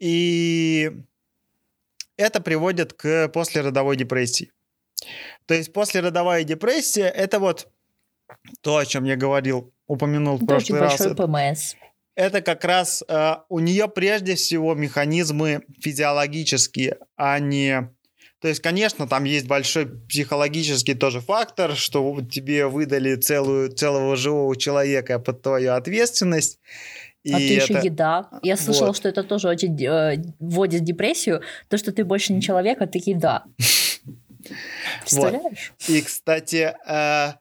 и 0.00 0.90
это 2.16 2.40
приводит 2.40 2.92
к 2.94 3.28
послеродовой 3.28 3.96
депрессии. 3.96 4.50
То 5.46 5.54
есть 5.54 5.72
послеродовая 5.72 6.44
депрессия– 6.44 7.08
это 7.16 7.38
вот 7.38 7.68
то, 8.60 8.76
о 8.76 8.86
чем 8.86 9.04
я 9.04 9.16
говорил, 9.16 9.72
упомянул 9.86 10.36
в 10.36 10.46
прошлый 10.46 10.80
раз. 10.80 10.98
Большой 10.98 11.16
ПМС. 11.16 11.74
Это 12.14 12.42
как 12.42 12.64
раз 12.64 13.02
э, 13.06 13.36
у 13.48 13.60
нее 13.60 13.88
прежде 13.88 14.34
всего 14.34 14.74
механизмы 14.74 15.62
физиологические, 15.80 16.98
а 17.16 17.38
не... 17.38 17.90
То 18.40 18.48
есть, 18.48 18.60
конечно, 18.60 19.06
там 19.06 19.24
есть 19.24 19.46
большой 19.46 19.86
психологический 19.86 20.94
тоже 20.94 21.20
фактор, 21.20 21.76
что 21.76 22.20
тебе 22.22 22.66
выдали 22.66 23.16
целую, 23.16 23.70
целого 23.70 24.16
живого 24.16 24.56
человека 24.56 25.18
под 25.18 25.42
твою 25.42 25.74
ответственность. 25.74 26.58
И 27.22 27.32
а 27.32 27.36
ты 27.38 27.56
это... 27.56 27.72
еще 27.72 27.86
еда. 27.86 28.28
Я 28.42 28.56
слышала, 28.56 28.88
вот. 28.88 28.96
что 28.96 29.08
это 29.08 29.22
тоже 29.22 29.48
очень 29.48 29.76
э, 29.84 30.22
вводит 30.38 30.84
депрессию. 30.84 31.42
То, 31.68 31.76
что 31.76 31.92
ты 31.92 32.04
больше 32.04 32.32
не 32.32 32.40
человек, 32.40 32.80
а 32.80 32.86
ты 32.86 32.98
еда. 33.04 33.44
Представляешь? 35.00 35.72
Вот. 35.80 35.88
И, 35.88 36.00
кстати, 36.02 36.74
э, 36.86 37.32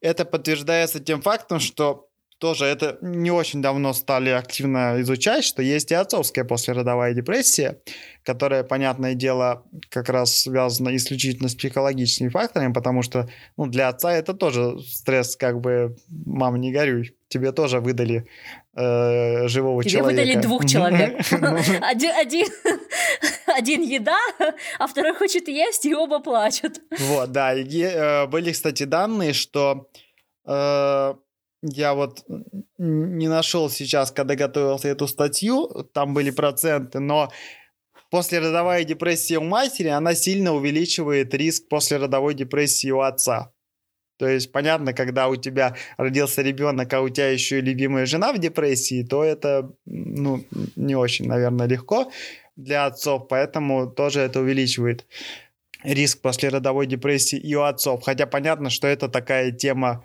это 0.00 0.24
подтверждается 0.24 1.00
тем 1.00 1.22
фактом, 1.22 1.60
что 1.60 2.08
тоже 2.38 2.66
это 2.66 2.98
не 3.00 3.30
очень 3.30 3.62
давно 3.62 3.94
стали 3.94 4.28
активно 4.28 5.00
изучать, 5.00 5.44
что 5.44 5.62
есть 5.62 5.90
и 5.90 5.94
отцовская 5.94 6.44
послеродовая 6.44 7.14
депрессия, 7.14 7.78
которая, 8.22 8.64
понятное 8.64 9.14
дело, 9.14 9.64
как 9.88 10.10
раз 10.10 10.36
связана 10.40 10.94
исключительно 10.94 11.48
с 11.48 11.54
психологическими 11.54 12.28
факторами, 12.28 12.74
потому 12.74 13.00
что 13.00 13.30
ну, 13.56 13.66
для 13.66 13.88
отца 13.88 14.12
это 14.12 14.34
тоже 14.34 14.78
стресс, 14.82 15.36
как 15.36 15.60
бы, 15.60 15.96
мама, 16.08 16.58
не 16.58 16.70
горюй, 16.70 17.16
тебе 17.28 17.52
тоже 17.52 17.80
выдали 17.80 18.26
э, 18.76 19.48
живого 19.48 19.82
тебе 19.82 19.92
человека. 19.92 20.22
Тебе 20.22 20.32
выдали 20.32 20.42
двух 20.42 20.66
человек. 20.66 21.20
Ну. 21.30 21.56
Один, 21.82 22.46
один 23.46 23.82
еда, 23.82 24.18
а 24.78 24.86
второй 24.86 25.14
хочет 25.14 25.48
есть, 25.48 25.84
и 25.84 25.94
оба 25.94 26.20
плачут. 26.20 26.80
Вот, 26.98 27.32
да. 27.32 27.54
Э, 27.54 28.26
были, 28.26 28.52
кстати, 28.52 28.84
данные, 28.84 29.32
что 29.32 29.88
э, 30.46 31.14
я 31.62 31.94
вот 31.94 32.24
не 32.78 33.28
нашел 33.28 33.70
сейчас, 33.70 34.10
когда 34.10 34.34
готовился 34.34 34.88
эту 34.88 35.06
статью, 35.06 35.68
там 35.92 36.14
были 36.14 36.30
проценты, 36.30 37.00
но 37.00 37.30
послеродовая 38.10 38.84
депрессия 38.84 39.38
у 39.38 39.44
матери, 39.44 39.88
она 39.88 40.14
сильно 40.14 40.54
увеличивает 40.54 41.34
риск 41.34 41.68
послеродовой 41.68 42.34
депрессии 42.34 42.90
у 42.90 43.00
отца. 43.00 43.53
То 44.16 44.28
есть, 44.28 44.52
понятно, 44.52 44.92
когда 44.92 45.28
у 45.28 45.36
тебя 45.36 45.74
родился 45.96 46.42
ребенок, 46.42 46.92
а 46.92 47.00
у 47.00 47.08
тебя 47.08 47.30
еще 47.30 47.58
и 47.58 47.62
любимая 47.62 48.06
жена 48.06 48.32
в 48.32 48.38
депрессии, 48.38 49.02
то 49.02 49.24
это, 49.24 49.72
ну, 49.86 50.44
не 50.76 50.94
очень, 50.94 51.26
наверное, 51.26 51.66
легко 51.66 52.10
для 52.56 52.86
отцов, 52.86 53.26
поэтому 53.28 53.88
тоже 53.88 54.20
это 54.20 54.40
увеличивает 54.40 55.04
риск 55.82 56.20
послеродовой 56.20 56.86
депрессии 56.86 57.38
и 57.38 57.54
у 57.56 57.62
отцов. 57.62 58.02
Хотя 58.04 58.26
понятно, 58.26 58.70
что 58.70 58.86
это 58.86 59.08
такая 59.08 59.50
тема, 59.50 60.04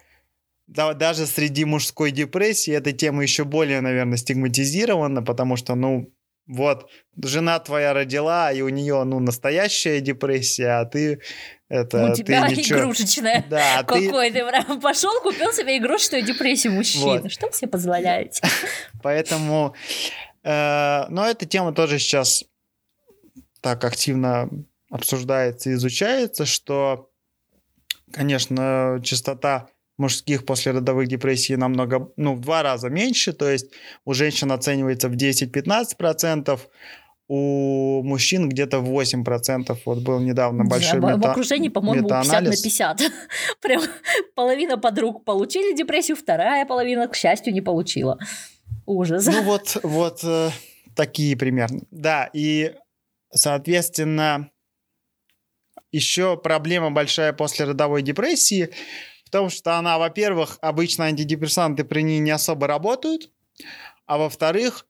да, 0.68 0.94
даже 0.94 1.26
среди 1.26 1.66
мужской 1.66 2.12
депрессии 2.12 2.74
эта 2.74 2.92
тема 2.92 3.24
еще 3.24 3.44
более, 3.44 3.82
наверное, 3.82 4.18
стигматизирована, 4.18 5.22
потому 5.22 5.56
что, 5.56 5.76
ну, 5.76 6.12
вот 6.48 6.90
жена 7.16 7.60
твоя 7.60 7.94
родила, 7.94 8.52
и 8.52 8.62
у 8.62 8.70
нее, 8.70 9.04
ну, 9.04 9.20
настоящая 9.20 10.02
депрессия, 10.02 10.80
а 10.80 10.86
ты 10.86 11.22
это 11.70 12.12
у 12.12 12.16
тебя 12.16 12.48
ты 12.48 12.56
ничего... 12.56 12.80
игрушечная. 12.80 13.46
Да, 13.48 13.84
Какой 13.84 14.32
ты... 14.32 14.44
ты 14.44 14.80
пошел, 14.80 15.22
купил 15.22 15.54
себе 15.54 15.78
игрушечную 15.78 16.24
депрессию 16.24 16.74
мужчины. 16.74 17.22
Вот. 17.22 17.32
Что 17.32 17.48
вы 17.48 17.54
себе 17.54 17.70
позволяете? 17.70 18.42
Поэтому, 19.04 19.76
э, 20.44 21.06
но 21.10 21.28
эта 21.28 21.46
тема 21.46 21.74
тоже 21.74 22.00
сейчас 22.00 22.44
так 23.62 23.84
активно 23.84 24.50
обсуждается, 24.90 25.72
изучается, 25.74 26.46
что, 26.46 27.12
конечно, 28.12 29.00
частота 29.04 29.70
мужских 29.98 30.46
послеродовых 30.46 31.08
депрессий 31.08 31.56
намного, 31.56 32.12
ну, 32.16 32.34
в 32.34 32.40
два 32.40 32.64
раза 32.64 32.90
меньше, 32.90 33.34
то 33.34 33.48
есть 33.48 33.68
у 34.06 34.14
женщин 34.14 34.52
оценивается 34.52 35.10
в 35.10 35.14
10-15%, 35.14 36.60
у 37.30 38.02
мужчин 38.04 38.50
где-то 38.50 38.78
8%. 38.78 39.78
Вот 39.86 40.00
был 40.00 40.20
недавно 40.20 40.66
большой 40.66 41.00
да, 41.00 41.16
мета... 41.16 41.28
В 41.28 41.32
окружении, 41.32 41.70
по-моему, 41.70 42.10
50 42.10 42.42
на 42.42 42.50
50. 42.50 43.02
Прям 43.62 43.84
половина 44.34 44.78
подруг 44.80 45.24
получили 45.24 45.76
депрессию, 45.76 46.18
вторая 46.18 46.66
половина, 46.66 47.08
к 47.08 47.16
счастью, 47.16 47.54
не 47.54 47.62
получила. 47.62 48.18
Ужас. 48.88 49.28
Ну 49.28 49.44
вот, 49.44 49.78
вот 49.84 50.24
э, 50.24 50.50
такие 50.96 51.38
примерно. 51.38 51.82
Да, 51.92 52.32
и, 52.34 52.74
соответственно, 53.32 54.50
еще 55.92 56.36
проблема 56.36 56.90
большая 56.90 57.32
после 57.34 57.66
родовой 57.66 58.02
депрессии 58.02 58.70
в 59.24 59.30
том, 59.30 59.52
что 59.52 59.78
она, 59.78 60.00
во-первых, 60.00 60.58
обычно 60.62 61.06
антидепрессанты 61.06 61.84
при 61.84 62.02
ней 62.02 62.18
не 62.18 62.32
особо 62.32 62.66
работают, 62.66 63.30
а 64.08 64.18
во-вторых, 64.18 64.88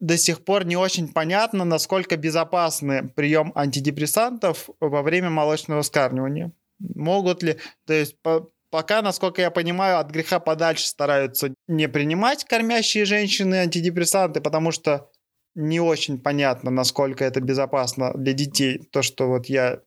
до 0.00 0.18
сих 0.18 0.44
пор 0.44 0.64
не 0.66 0.76
очень 0.76 1.08
понятно, 1.08 1.64
насколько 1.64 2.16
безопасны 2.16 3.08
прием 3.08 3.52
антидепрессантов 3.54 4.68
во 4.80 5.02
время 5.02 5.30
молочного 5.30 5.82
вскармливания. 5.82 6.52
Могут 6.78 7.42
ли, 7.42 7.56
то 7.86 7.94
есть 7.94 8.20
по, 8.20 8.50
пока, 8.70 9.00
насколько 9.00 9.40
я 9.40 9.50
понимаю, 9.50 9.98
от 9.98 10.10
греха 10.10 10.38
подальше 10.40 10.86
стараются 10.86 11.54
не 11.66 11.88
принимать 11.88 12.44
кормящие 12.44 13.06
женщины 13.06 13.56
антидепрессанты, 13.56 14.40
потому 14.40 14.72
что 14.72 15.10
не 15.54 15.80
очень 15.80 16.20
понятно, 16.20 16.70
насколько 16.70 17.24
это 17.24 17.40
безопасно 17.40 18.12
для 18.14 18.34
детей. 18.34 18.86
То, 18.92 19.00
что 19.00 19.28
вот 19.28 19.46
я 19.46 19.80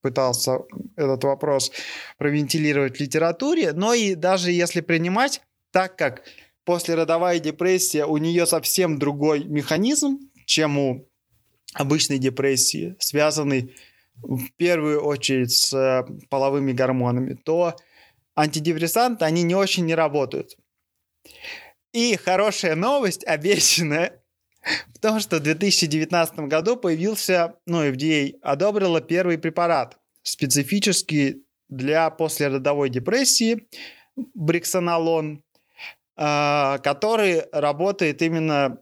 пытался 0.00 0.60
этот 0.96 1.24
вопрос 1.24 1.72
провентилировать 2.16 2.96
в 2.96 3.00
литературе, 3.00 3.72
но 3.74 3.92
и 3.92 4.14
даже 4.14 4.50
если 4.50 4.80
принимать, 4.80 5.42
так 5.72 5.96
как 5.96 6.22
послеродовая 6.70 7.40
депрессия, 7.40 8.04
у 8.04 8.16
нее 8.16 8.46
совсем 8.46 8.96
другой 8.96 9.42
механизм, 9.42 10.20
чем 10.46 10.78
у 10.78 11.08
обычной 11.74 12.18
депрессии, 12.18 12.94
связанный 13.00 13.74
в 14.22 14.52
первую 14.56 15.00
очередь 15.00 15.50
с 15.50 15.74
э, 15.74 16.04
половыми 16.28 16.70
гормонами, 16.70 17.34
то 17.34 17.74
антидепрессанты, 18.36 19.24
они 19.24 19.42
не 19.42 19.56
очень 19.56 19.84
не 19.84 19.96
работают. 19.96 20.56
И 21.92 22.14
хорошая 22.14 22.76
новость, 22.76 23.24
обещанная, 23.26 24.22
в 24.94 25.00
том, 25.00 25.18
что 25.18 25.38
в 25.38 25.42
2019 25.42 26.38
году 26.38 26.76
появился, 26.76 27.54
ну, 27.66 27.84
FDA 27.84 28.34
одобрила 28.42 29.00
первый 29.00 29.38
препарат, 29.38 29.98
специфический 30.22 31.44
для 31.68 32.10
послеродовой 32.10 32.90
депрессии, 32.90 33.66
бриксоналон, 34.14 35.38
а, 35.38 35.49
который 36.20 37.44
работает 37.50 38.20
именно 38.20 38.78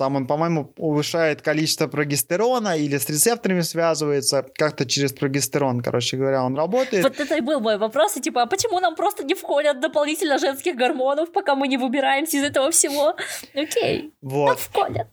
там 0.00 0.16
он, 0.16 0.26
по-моему, 0.26 0.64
повышает 0.64 1.42
количество 1.42 1.86
прогестерона 1.86 2.74
или 2.74 2.96
с 2.96 3.10
рецепторами 3.10 3.60
связывается, 3.60 4.46
как-то 4.54 4.86
через 4.86 5.12
прогестерон, 5.12 5.82
короче 5.82 6.16
говоря, 6.16 6.42
он 6.42 6.56
работает. 6.56 7.04
Вот 7.04 7.20
это 7.20 7.36
и 7.36 7.42
был 7.42 7.60
мой 7.60 7.76
вопрос, 7.76 8.16
и 8.16 8.22
типа, 8.22 8.40
а 8.40 8.46
почему 8.46 8.80
нам 8.80 8.96
просто 8.96 9.24
не 9.24 9.34
входят 9.34 9.78
дополнительно 9.78 10.38
женских 10.38 10.74
гормонов, 10.74 11.32
пока 11.32 11.54
мы 11.54 11.68
не 11.68 11.76
выбираемся 11.76 12.38
из 12.38 12.44
этого 12.44 12.70
всего? 12.70 13.14
Окей, 13.54 14.14
вот. 14.22 14.46
нам 14.46 14.56
входят. 14.56 15.08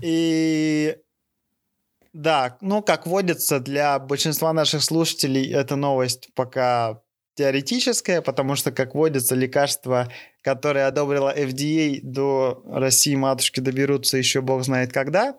И 0.00 0.96
да, 2.14 2.56
ну, 2.62 2.80
как 2.80 3.06
водится, 3.06 3.60
для 3.60 3.98
большинства 3.98 4.54
наших 4.54 4.82
слушателей 4.82 5.52
эта 5.52 5.76
новость 5.76 6.30
пока 6.34 7.02
теоретическая, 7.34 8.22
потому 8.22 8.54
что, 8.54 8.72
как 8.72 8.94
водится, 8.94 9.34
лекарства, 9.34 10.12
которые 10.42 10.86
одобрила 10.86 11.34
FDA, 11.36 12.00
до 12.02 12.62
России 12.66 13.14
матушки 13.14 13.60
доберутся 13.60 14.18
еще 14.18 14.40
бог 14.40 14.62
знает 14.64 14.92
когда. 14.92 15.36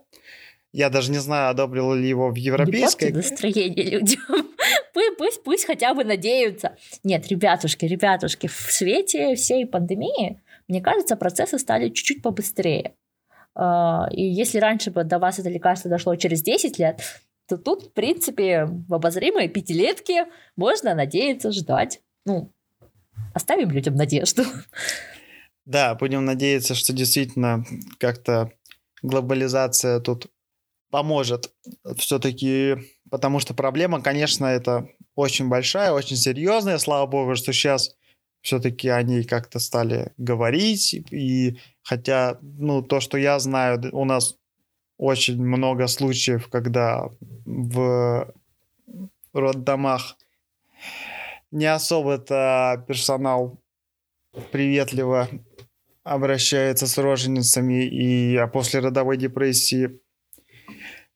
Я 0.74 0.90
даже 0.90 1.12
не 1.12 1.18
знаю, 1.18 1.50
одобрил 1.50 1.94
ли 1.94 2.08
его 2.08 2.32
в 2.32 2.36
европейской. 2.36 3.12
Не 3.12 3.18
настроение 3.18 3.90
людям. 3.90 4.22
Пусть, 4.94 5.18
пусть, 5.18 5.44
пусть 5.44 5.66
хотя 5.66 5.94
бы 5.94 6.04
надеются. 6.04 6.76
Нет, 7.04 7.28
ребятушки, 7.30 7.86
ребятушки, 7.86 8.48
в 8.48 8.54
свете 8.54 9.36
всей 9.36 9.66
пандемии, 9.66 10.42
мне 10.68 10.82
кажется, 10.82 11.16
процессы 11.16 11.58
стали 11.60 11.90
чуть-чуть 11.90 12.22
побыстрее. 12.22 12.94
А, 13.56 14.08
и 14.12 14.24
если 14.24 14.60
раньше 14.60 14.92
бы 14.92 15.04
до 15.04 15.20
вас 15.20 15.40
это 15.40 15.50
лекарство 15.50 15.90
дошло 15.90 16.16
через 16.16 16.42
10 16.42 16.78
лет, 16.80 17.02
то 17.48 17.58
тут, 17.58 17.84
в 17.84 17.94
принципе, 17.94 18.66
в 18.66 18.94
обозримой 18.94 19.50
пятилетке 19.50 20.28
можно 20.56 20.96
надеяться, 20.96 21.52
ждать. 21.52 22.02
Ну, 22.26 22.52
оставим 23.34 23.72
людям 23.72 23.96
надежду. 23.96 24.44
Да, 25.66 25.96
будем 25.96 26.26
надеяться, 26.26 26.76
что 26.76 26.94
действительно 26.94 27.66
как-то 28.00 28.52
глобализация 29.02 30.00
тут 30.00 30.28
поможет 30.90 31.52
все-таки, 31.98 32.76
потому 33.10 33.40
что 33.40 33.54
проблема, 33.54 34.02
конечно, 34.02 34.46
это 34.46 34.90
очень 35.16 35.48
большая, 35.48 35.92
очень 35.92 36.18
серьезная. 36.18 36.78
Слава 36.78 37.06
богу, 37.08 37.36
что 37.36 37.54
сейчас 37.54 37.96
все-таки 38.42 38.90
они 38.90 39.24
как-то 39.24 39.60
стали 39.60 40.14
говорить, 40.18 40.94
и 41.12 41.58
хотя, 41.84 42.38
ну, 42.42 42.82
то, 42.82 43.00
что 43.00 43.18
я 43.18 43.40
знаю, 43.40 43.90
у 43.94 44.04
нас 44.04 44.36
очень 45.02 45.44
много 45.44 45.88
случаев, 45.88 46.48
когда 46.48 47.10
в 47.46 48.32
роддомах 49.34 50.16
не 51.50 51.66
особо-то 51.66 52.86
персонал 52.88 53.58
приветливо 54.52 55.28
обращается 56.04 56.86
с 56.86 57.00
роженицами 57.00 57.84
и 57.84 58.36
а 58.38 58.46
после 58.46 58.80
родовой 58.80 59.18
депрессии 59.18 60.00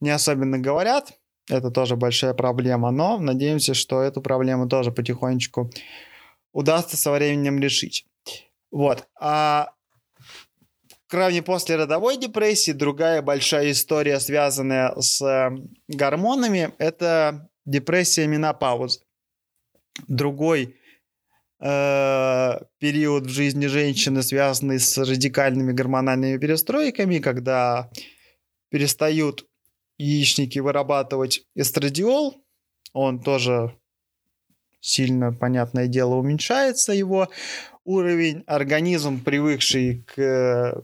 не 0.02 0.10
особенно 0.10 0.58
говорят. 0.58 1.14
Это 1.48 1.70
тоже 1.70 1.96
большая 1.96 2.34
проблема, 2.34 2.90
но 2.90 3.20
надеемся, 3.20 3.76
что 3.76 4.02
эту 4.02 4.20
проблему 4.20 4.68
тоже 4.68 4.92
потихонечку 4.92 5.70
удастся 6.54 6.98
со 6.98 7.12
временем 7.12 7.60
решить. 7.60 8.08
Вот. 8.72 9.08
А 9.22 9.75
кроме 11.08 11.42
после 11.42 11.76
родовой 11.76 12.18
депрессии, 12.18 12.72
другая 12.72 13.22
большая 13.22 13.72
история, 13.72 14.20
связанная 14.20 14.94
с 15.00 15.22
э, 15.22 15.52
гормонами, 15.88 16.74
это 16.78 17.50
депрессия 17.66 18.28
менопаузы. 18.28 19.02
Другой 20.08 20.76
э, 21.60 22.60
период 22.80 23.26
в 23.26 23.30
жизни 23.30 23.68
женщины, 23.68 24.24
связанный 24.24 24.80
с 24.80 24.98
радикальными 24.98 25.72
гормональными 25.72 26.38
перестройками, 26.38 27.20
когда 27.20 27.90
перестают 28.70 29.48
яичники 29.98 30.60
вырабатывать 30.60 31.44
эстрадиол, 31.56 32.44
он 32.94 33.22
тоже 33.22 33.76
сильно, 34.82 35.34
понятное 35.34 35.88
дело, 35.88 36.16
уменьшается 36.16 36.94
его 36.94 37.30
уровень, 37.86 38.44
организм, 38.48 39.24
привыкший 39.24 40.04
к 40.04 40.84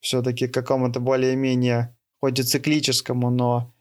все-таки 0.00 0.48
какому-то 0.48 1.00
более-менее, 1.00 1.96
хоть 2.20 2.38
и 2.38 2.42
циклическому, 2.42 3.30
но 3.30 3.74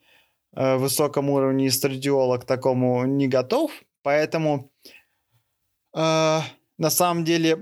э, 0.54 0.78
высокому 0.78 1.34
уровню 1.34 1.68
эстрадиола 1.68 2.38
к 2.38 2.46
такому 2.46 3.06
не 3.06 3.28
готов. 3.28 3.72
Поэтому 4.04 4.72
э, 5.96 6.40
на 6.78 6.90
самом 6.90 7.24
деле 7.24 7.60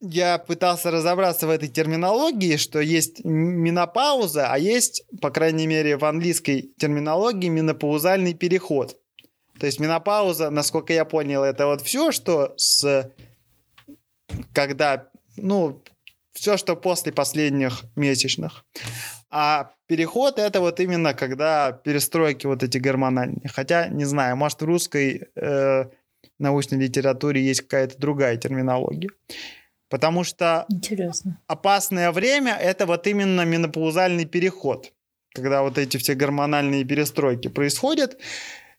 я 0.00 0.38
пытался 0.38 0.90
разобраться 0.90 1.46
в 1.46 1.50
этой 1.50 1.68
терминологии, 1.68 2.56
что 2.56 2.80
есть 2.80 3.24
менопауза, 3.24 4.48
а 4.52 4.58
есть, 4.58 5.04
по 5.20 5.30
крайней 5.30 5.66
мере, 5.66 5.96
в 5.96 6.04
английской 6.04 6.72
терминологии 6.78 7.48
менопаузальный 7.48 8.34
переход. 8.34 8.96
То 9.58 9.66
есть 9.66 9.80
менопауза, 9.80 10.50
насколько 10.50 10.92
я 10.92 11.04
понял, 11.04 11.42
это 11.42 11.66
вот 11.66 11.80
все, 11.80 12.12
что 12.12 12.52
с 12.56 13.10
когда, 14.52 15.08
ну, 15.36 15.82
все, 16.36 16.56
что 16.56 16.76
после 16.76 17.12
последних 17.12 17.84
месячных. 17.96 18.64
А 19.30 19.72
переход 19.86 20.38
это 20.38 20.60
вот 20.60 20.80
именно 20.80 21.14
когда 21.14 21.72
перестройки 21.72 22.46
вот 22.46 22.62
эти 22.62 22.78
гормональные. 22.78 23.48
Хотя, 23.48 23.88
не 23.88 24.04
знаю, 24.04 24.36
может 24.36 24.60
в 24.60 24.64
русской 24.64 25.28
э, 25.34 25.84
научной 26.38 26.78
литературе 26.78 27.42
есть 27.42 27.62
какая-то 27.62 27.98
другая 27.98 28.36
терминология. 28.36 29.10
Потому 29.88 30.24
что 30.24 30.66
Интересно. 30.68 31.40
опасное 31.46 32.12
время 32.12 32.54
это 32.54 32.86
вот 32.86 33.06
именно 33.06 33.44
менопаузальный 33.44 34.26
переход. 34.26 34.92
когда 35.34 35.62
вот 35.62 35.78
эти 35.78 35.98
все 35.98 36.14
гормональные 36.14 36.84
перестройки 36.84 37.48
происходят. 37.48 38.18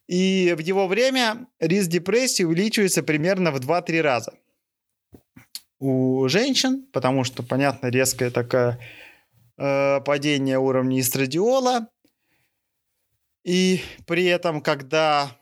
И 0.08 0.54
в 0.56 0.60
его 0.60 0.86
время 0.88 1.46
риск 1.60 1.88
депрессии 1.88 2.44
увеличивается 2.44 3.02
примерно 3.02 3.50
в 3.52 3.60
2-3 3.60 4.00
раза. 4.00 4.32
У 5.78 6.28
женщин, 6.28 6.86
потому 6.92 7.24
что, 7.24 7.42
понятно, 7.42 7.88
резкое 7.88 8.30
такое 8.30 8.80
э, 9.56 10.00
падение 10.00 10.58
уровня 10.58 11.00
эстрадиола. 11.00 11.88
И 13.44 13.80
при 14.06 14.26
этом, 14.26 14.60
когда 14.60 15.36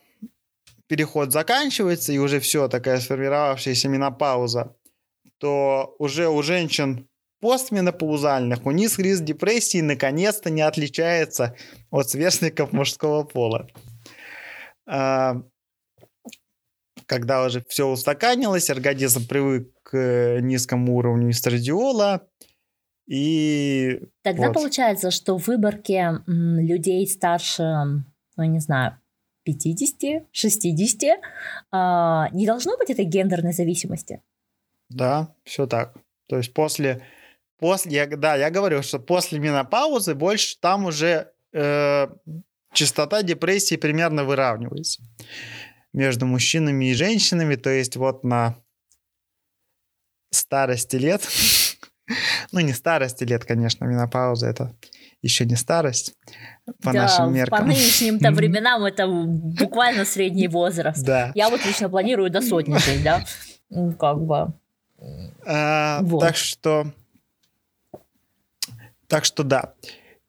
переход 0.87 1.33
заканчивается, 1.33 2.13
и 2.13 2.19
уже 2.19 2.41
все, 2.41 2.69
такая 2.69 3.01
сформировавшаяся 3.01 3.89
менопауза, 3.89 4.77
то 5.39 5.95
уже 5.99 6.29
у 6.29 6.43
женщин 6.43 7.09
постменопаузальных 7.41 8.65
у 8.67 8.71
них 8.71 8.99
риск 8.99 9.23
депрессии 9.23 9.81
наконец-то 9.81 10.51
не 10.51 10.63
отличается 10.63 11.55
от 11.91 12.11
сверстников 12.11 12.73
мужского 12.73 13.25
пола. 13.25 13.69
Когда 17.07 17.45
уже 17.45 17.65
все 17.69 17.87
устаканилось, 17.87 18.71
организм 18.71 19.27
привык 19.27 19.73
к 19.83 20.41
низкому 20.41 20.97
уровню 20.97 21.31
эстрадиола, 21.31 22.29
и 23.07 24.01
Тогда 24.23 24.49
вот. 24.49 24.55
получается, 24.55 25.11
что 25.11 25.39
в 25.39 25.47
выборке 25.47 26.21
людей 26.27 27.07
старше, 27.07 27.63
ну, 28.37 28.45
не 28.45 28.59
знаю, 28.59 28.99
50, 29.45 30.27
60, 30.33 31.21
а, 31.71 32.29
не 32.33 32.47
должно 32.47 32.77
быть 32.77 32.91
этой 32.91 33.05
гендерной 33.05 33.53
зависимости. 33.53 34.21
Да, 34.89 35.35
все 35.45 35.69
так. 35.69 35.95
То 36.29 36.39
есть 36.39 36.53
после, 36.53 37.03
после 37.59 37.93
я, 37.93 38.07
да, 38.09 38.35
я 38.35 38.51
говорю, 38.51 38.83
что 38.83 38.99
после 38.99 39.39
менопаузы 39.39 40.17
больше 40.17 40.59
там 40.61 40.87
уже 40.87 41.33
э, 41.53 42.09
частота 42.73 43.23
депрессии 43.23 43.77
примерно 43.77 44.25
выравнивается 44.25 45.03
между 45.97 46.27
мужчинами 46.27 46.85
и 46.85 46.95
женщинами. 46.95 47.57
То 47.57 47.71
есть 47.71 47.97
вот 47.97 48.23
на 48.23 48.55
старости 50.31 50.97
лет, 50.97 51.27
ну 52.53 52.61
не 52.61 52.73
старости 52.73 53.25
лет, 53.25 53.45
конечно, 53.45 53.85
менопауза 53.87 54.47
это 54.47 54.77
еще 55.23 55.47
не 55.47 55.57
старость 55.57 56.15
по 56.83 56.93
да, 56.93 57.03
нашим 57.03 57.35
меркам. 57.35 57.59
по 57.59 57.65
нынешним-то 57.65 58.31
временам 58.31 58.85
это 58.85 59.09
буквально 59.09 60.05
средний 60.05 60.47
возраст. 60.47 61.03
Да. 61.03 61.33
Я 61.35 61.49
вот 61.49 61.65
лично 61.65 61.89
планирую 61.89 62.31
до 62.31 62.43
сотни 62.43 62.77
жить, 62.77 63.03
да, 63.03 63.25
как 63.99 64.21
бы. 64.21 64.53
А, 65.47 66.01
вот. 66.03 66.21
Так 66.21 66.37
что, 66.37 66.93
так 69.09 69.25
что 69.25 69.43
да. 69.43 69.75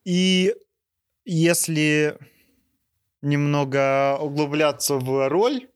И 0.06 0.56
если 1.26 2.18
немного 3.22 4.18
углубляться 4.18 4.96
в 4.96 5.30
роль, 5.30 5.68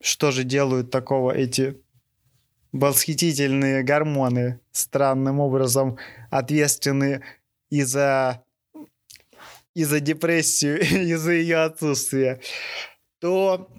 что 0.00 0.30
же 0.30 0.44
делают 0.44 0.90
такого 0.90 1.32
эти 1.32 1.80
восхитительные 2.72 3.82
гормоны, 3.82 4.60
странным 4.72 5.40
образом 5.40 5.98
ответственны 6.30 7.22
и 7.70 7.82
за 7.82 8.44
и 9.74 9.84
за 9.84 10.00
депрессию, 10.00 10.80
и 11.10 11.14
за 11.14 11.32
ее 11.32 11.58
отсутствие, 11.58 12.40
то 13.20 13.70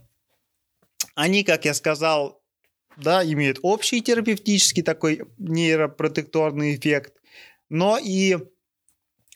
они, 1.15 1.43
как 1.43 1.65
я 1.65 1.73
сказал, 1.73 2.41
да, 2.95 3.23
имеют 3.23 3.59
общий 3.61 4.01
терапевтический 4.01 4.83
такой 4.83 5.23
нейропротекторный 5.37 6.75
эффект, 6.75 7.13
но 7.69 7.97
и 7.97 8.37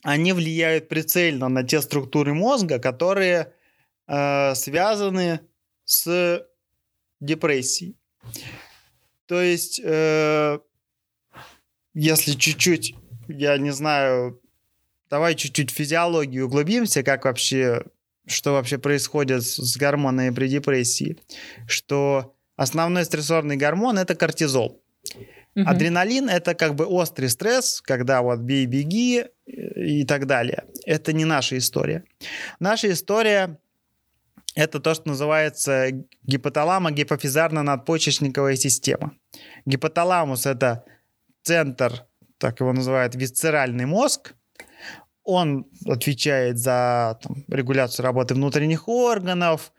они 0.03 0.33
влияют 0.33 0.89
прицельно 0.89 1.49
на 1.49 1.63
те 1.63 1.81
структуры 1.81 2.33
мозга, 2.33 2.79
которые 2.79 3.53
э, 4.07 4.55
связаны 4.55 5.41
с 5.85 6.45
депрессией. 7.19 7.97
То 9.25 9.41
есть, 9.41 9.81
э, 9.83 10.59
если 11.93 12.31
чуть-чуть, 12.33 12.95
я 13.27 13.57
не 13.57 13.71
знаю, 13.71 14.41
давай 15.09 15.35
чуть-чуть 15.35 15.71
физиологию 15.71 16.45
углубимся, 16.47 17.03
как 17.03 17.25
вообще, 17.25 17.83
что 18.27 18.53
вообще 18.53 18.77
происходит 18.77 19.43
с 19.43 19.77
гормонами 19.77 20.29
при 20.31 20.47
депрессии. 20.47 21.17
Что 21.67 22.35
основной 22.55 23.05
стрессорный 23.05 23.55
гормон 23.57 23.97
это 23.97 24.15
кортизол. 24.15 24.81
Угу. 25.55 25.69
Адреналин 25.69 26.29
это 26.29 26.55
как 26.55 26.75
бы 26.75 26.85
острый 26.85 27.29
стресс, 27.29 27.81
когда 27.81 28.21
вот 28.21 28.39
бей, 28.39 28.65
беги 28.65 29.25
и 29.45 30.03
так 30.03 30.25
далее. 30.25 30.63
Это 30.85 31.13
не 31.13 31.25
наша 31.25 31.57
история. 31.57 32.03
Наша 32.59 32.91
история 32.91 33.59
это 34.55 34.79
то, 34.79 34.93
что 34.93 35.09
называется 35.09 35.89
гипоталамо-гипофизарно-надпочечниковая 36.27 38.55
система. 38.55 39.13
Гипоталамус 39.65 40.45
это 40.45 40.85
центр, 41.41 42.05
так 42.37 42.59
его 42.59 42.73
называют, 42.73 43.15
висцеральный 43.15 43.85
мозг, 43.85 44.35
он 45.23 45.65
отвечает 45.87 46.59
за 46.59 47.17
там, 47.21 47.43
регуляцию 47.47 48.05
работы 48.05 48.33
внутренних 48.33 48.87
органов 48.87 49.71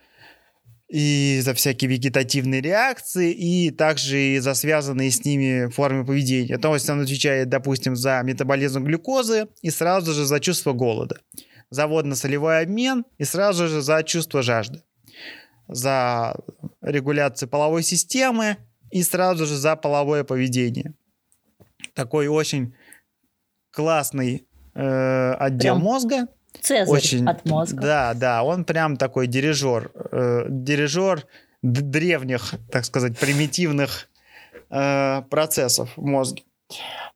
и 0.89 1.41
за 1.43 1.55
всякие 1.55 1.91
вегетативные 1.91 2.61
реакции, 2.61 3.33
и 3.33 3.71
также 3.71 4.19
и 4.19 4.39
за 4.39 4.55
связанные 4.55 5.11
с 5.11 5.25
ними 5.25 5.71
формы 5.71 6.05
поведения. 6.05 6.59
То 6.59 6.75
есть 6.75 6.89
он 6.89 7.03
отвечает, 7.03 7.49
допустим, 7.49 7.97
за 7.97 8.21
метаболизм 8.23 8.85
глюкозы 8.85 9.49
и 9.61 9.71
сразу 9.71 10.13
же 10.13 10.25
за 10.25 10.41
чувство 10.41 10.73
голода, 10.73 11.19
за 11.75 11.87
водно-солевой 11.87 12.63
обмен 12.63 13.05
и 13.19 13.25
сразу 13.25 13.67
же 13.69 13.83
за 13.83 14.03
чувство 14.05 14.43
жажды, 14.43 14.83
за 15.69 16.37
регуляцию 16.81 17.49
половой 17.49 17.83
системы 17.83 18.57
и 18.91 19.03
сразу 19.03 19.45
же 19.47 19.57
за 19.57 19.75
половое 19.77 20.23
поведение. 20.25 20.95
Такой 21.95 22.29
очень 22.29 22.75
классный 23.73 24.47
э, 24.75 25.33
отдел 25.33 25.75
прям 25.75 25.81
мозга. 25.81 26.29
Цезарь 26.61 26.89
очень, 26.89 27.27
от 27.27 27.45
мозга. 27.45 27.83
Да, 27.83 28.15
да, 28.15 28.43
он 28.45 28.65
прям 28.65 28.97
такой 28.97 29.27
дирижер, 29.27 29.91
э, 30.13 30.47
дирижер 30.49 31.27
древних, 31.63 32.55
так 32.71 32.85
сказать, 32.85 33.19
примитивных 33.19 34.09
э, 34.71 35.23
процессов 35.23 35.91
в 35.97 36.05
мозге. 36.05 36.45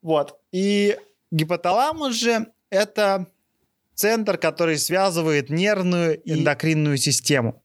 Вот. 0.02 0.40
И 0.50 0.98
гипоталамус 1.30 2.14
же 2.14 2.46
это 2.70 3.26
центр, 3.98 4.38
который 4.38 4.78
связывает 4.78 5.50
нервную 5.50 6.20
и 6.22 6.32
эндокринную 6.34 6.98
систему. 6.98 7.64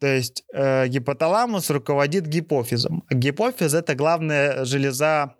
То 0.00 0.06
есть 0.06 0.44
э, 0.52 0.86
гипоталамус 0.86 1.70
руководит 1.70 2.26
гипофизом. 2.26 3.04
А 3.08 3.14
гипофиз 3.14 3.72
это 3.74 3.94
главная 3.94 4.64
железа 4.66 5.34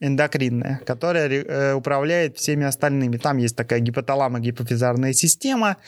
эндокринная, 0.00 0.80
которая 0.86 1.28
э, 1.28 1.74
управляет 1.74 2.38
всеми 2.38 2.64
остальными. 2.64 3.16
Там 3.16 3.38
есть 3.38 3.56
такая 3.56 3.80
гипоталамо-гипофизарная 3.80 5.12
система, 5.12 5.78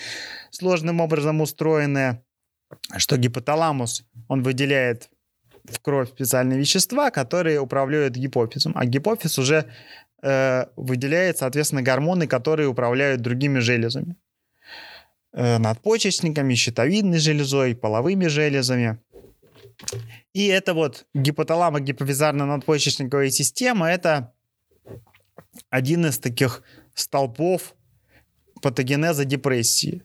сложным 0.50 1.00
образом 1.00 1.40
устроенная, 1.40 2.24
что 2.96 3.16
гипоталамус, 3.16 4.04
он 4.26 4.42
выделяет 4.42 5.08
в 5.64 5.78
кровь 5.80 6.08
специальные 6.08 6.58
вещества, 6.58 7.10
которые 7.10 7.60
управляют 7.60 8.16
гипофизом, 8.16 8.72
а 8.74 8.86
гипофиз 8.86 9.38
уже 9.38 9.66
э, 10.22 10.66
выделяет, 10.76 11.38
соответственно, 11.38 11.82
гормоны, 11.82 12.26
которые 12.26 12.68
управляют 12.68 13.20
другими 13.20 13.60
железами. 13.60 14.16
Э, 15.32 15.58
надпочечниками, 15.58 16.54
щитовидной 16.54 17.18
железой, 17.18 17.76
половыми 17.76 18.26
железами. 18.26 18.98
И 20.32 20.46
это 20.46 20.74
вот 20.74 21.06
гипоталамо-гипофизарно-надпочечниковая 21.14 23.30
система, 23.30 23.88
это 23.90 24.32
один 25.70 26.06
из 26.06 26.18
таких 26.18 26.64
столпов 26.94 27.74
патогенеза 28.62 29.24
депрессии. 29.24 30.02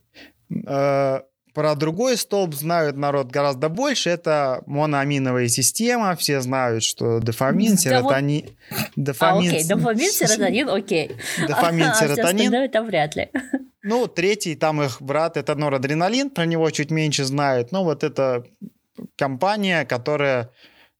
Э, 0.67 1.21
про 1.53 1.75
другой 1.75 2.17
столб 2.17 2.55
знают 2.55 2.97
народ 2.97 3.29
гораздо 3.29 3.69
больше. 3.69 4.09
Это 4.09 4.63
моноаминовая 4.65 5.47
система. 5.47 6.15
Все 6.15 6.41
знают, 6.41 6.83
что 6.83 7.19
дофамин, 7.19 7.77
серотонин... 7.77 8.49
Дофамин, 8.95 9.51
а, 9.51 9.55
окей. 9.55 9.67
дофамин 9.67 10.11
серотонин, 10.11 10.69
окей. 10.69 11.11
Дофамин, 11.47 11.85
а 11.85 11.93
серотонин. 11.93 12.53
А 12.53 12.65
это 12.65 12.81
вряд 12.81 13.15
ли. 13.15 13.29
Ну, 13.83 14.07
третий, 14.07 14.55
там 14.55 14.81
их 14.81 15.01
брат, 15.01 15.37
это 15.37 15.55
норадреналин. 15.55 16.29
Про 16.29 16.45
него 16.45 16.69
чуть 16.71 16.89
меньше 16.89 17.25
знают. 17.25 17.71
Но 17.71 17.83
вот 17.83 18.03
это 18.03 18.45
компания, 19.15 19.85
которая 19.85 20.49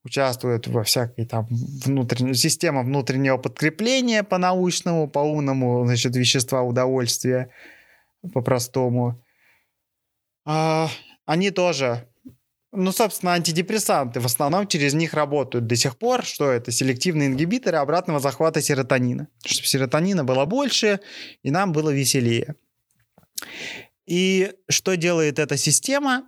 участвует 0.03 0.67
во 0.67 0.83
всякой 0.83 1.25
там 1.25 1.47
внутренней 1.49 2.35
системе 2.35 2.83
внутреннего 2.83 3.37
подкрепления 3.37 4.23
по 4.23 4.37
научному, 4.37 5.07
по 5.07 5.19
умному, 5.19 5.85
значит, 5.85 6.15
вещества 6.15 6.61
удовольствия 6.61 7.49
по-простому. 8.33 9.22
А, 10.45 10.89
они 11.25 11.51
тоже 11.51 12.07
ну, 12.75 12.91
собственно, 12.91 13.33
антидепрессанты 13.33 14.19
в 14.19 14.25
основном 14.25 14.67
через 14.67 14.95
них 14.95 15.13
работают 15.13 15.67
до 15.67 15.75
сих 15.75 15.95
пор, 15.95 16.25
что 16.25 16.49
это 16.49 16.71
селективные 16.71 17.27
ингибиторы 17.27 17.77
обратного 17.77 18.19
захвата 18.19 18.63
серотонина, 18.63 19.27
чтобы 19.45 19.67
серотонина 19.67 20.23
было 20.23 20.45
больше 20.45 20.99
и 21.43 21.51
нам 21.51 21.71
было 21.71 21.91
веселее. 21.91 22.55
И 24.07 24.53
что 24.69 24.97
делает 24.97 25.37
эта 25.37 25.55
система, 25.55 26.23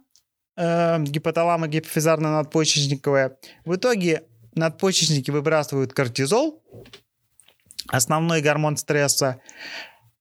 э, 0.55 0.99
гипоталамо-гипофизарно-надпочечниковая? 0.99 3.37
В 3.65 3.75
итоге 3.75 4.25
надпочечники 4.53 5.31
выбрасывают 5.31 5.93
кортизол, 5.93 6.63
основной 7.87 8.41
гормон 8.41 8.77
стресса, 8.77 9.41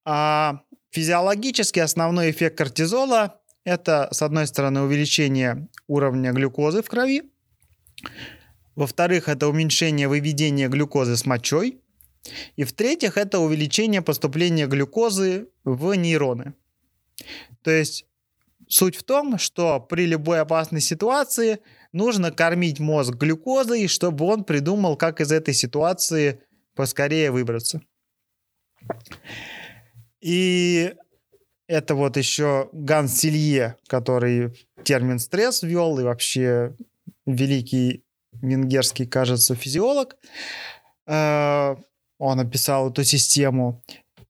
а 0.07 0.62
физиологически 0.90 1.80
основной 1.80 2.30
эффект 2.30 2.57
кортизола– 2.57 3.40
это, 3.64 4.09
с 4.12 4.22
одной 4.22 4.46
стороны, 4.46 4.83
увеличение 4.83 5.68
уровня 5.87 6.33
глюкозы 6.33 6.83
в 6.83 6.88
крови, 6.88 7.22
во-вторых, 8.74 9.29
это 9.29 9.48
уменьшение 9.48 10.09
выведения 10.09 10.68
глюкозы 10.68 11.16
с 11.16 11.27
мочой, 11.27 11.81
и 12.57 12.64
в-третьих, 12.64 13.16
это 13.16 13.38
увеличение 13.38 14.03
поступления 14.03 14.66
глюкозы 14.66 15.48
в 15.64 15.94
нейроны. 15.94 16.55
То 17.62 17.70
есть 17.70 18.07
суть 18.68 18.96
в 18.96 19.03
том, 19.03 19.38
что 19.38 19.81
при 19.81 20.07
любой 20.07 20.40
опасной 20.40 20.81
ситуации 20.81 21.61
нужно 21.92 22.33
кормить 22.33 22.81
мозг 22.81 23.14
глюкозой, 23.14 23.87
чтобы 23.88 24.24
он 24.24 24.44
придумал, 24.44 24.96
как 24.96 25.20
из 25.20 25.33
этой 25.33 25.55
ситуации 25.55 26.40
поскорее 26.74 27.31
выбраться. 27.31 27.83
И 30.20 30.94
это 31.66 31.94
вот 31.94 32.16
еще 32.16 32.68
Ганс 32.72 33.14
Силье, 33.14 33.77
который 33.87 34.53
термин 34.83 35.18
стресс 35.18 35.62
ввел, 35.62 35.98
и 35.98 36.03
вообще 36.03 36.74
великий 37.27 38.05
венгерский, 38.33 39.07
кажется, 39.07 39.55
физиолог. 39.55 40.16
Э, 41.07 41.77
он 42.18 42.40
описал 42.40 42.90
эту 42.90 43.05
систему. 43.05 43.83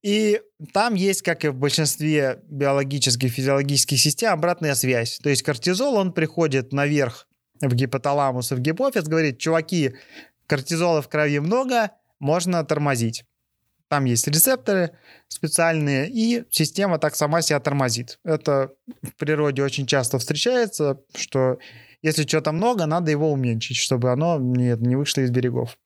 И 0.03 0.41
там 0.73 0.95
есть, 0.95 1.23
как 1.23 1.45
и 1.45 1.49
в 1.49 1.55
большинстве 1.55 2.41
биологических, 2.49 3.33
физиологических 3.33 3.99
систем, 3.99 4.33
обратная 4.33 4.75
связь. 4.75 5.19
То 5.23 5.31
есть 5.31 5.43
кортизол, 5.43 5.97
он 5.97 6.13
приходит 6.13 6.73
наверх 6.73 7.27
в 7.61 7.75
гипоталамус 7.75 8.53
и 8.53 8.55
в 8.55 8.61
гипофиз, 8.61 9.05
говорит, 9.05 9.39
чуваки, 9.39 9.95
кортизола 10.47 11.01
в 11.01 11.09
крови 11.09 11.39
много, 11.39 11.91
можно 12.21 12.65
тормозить. 12.65 13.25
Там 13.89 14.07
есть 14.07 14.27
рецепторы 14.27 14.93
специальные, 15.29 16.11
и 16.11 16.45
система 16.51 16.99
так 16.99 17.15
сама 17.15 17.43
себя 17.43 17.61
тормозит. 17.61 18.19
Это 18.25 18.73
в 19.03 19.15
природе 19.17 19.63
очень 19.63 19.87
часто 19.87 20.19
встречается, 20.19 21.01
что 21.15 21.59
если 22.03 22.27
что-то 22.27 22.53
много, 22.53 22.87
надо 22.87 23.11
его 23.11 23.31
уменьшить, 23.31 23.77
чтобы 23.77 24.11
оно 24.11 24.39
не, 24.39 24.77
не 24.77 24.97
вышло 24.97 25.21
из 25.23 25.31
берегов. 25.31 25.79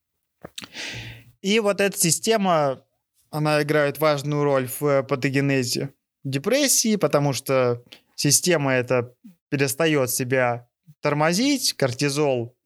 И 1.43 1.61
вот 1.61 1.81
эта 1.81 1.99
система, 1.99 2.83
она 3.31 3.63
играет 3.63 3.99
важную 3.99 4.43
роль 4.43 4.69
в 4.81 5.03
патогенезе 5.05 5.91
депрессии, 6.25 6.97
потому 6.97 7.33
что 7.33 7.83
система 8.15 8.73
эта 8.73 9.15
перестает 9.49 10.11
себя 10.11 10.69
тормозить, 11.01 11.75
кортизол 11.75 12.57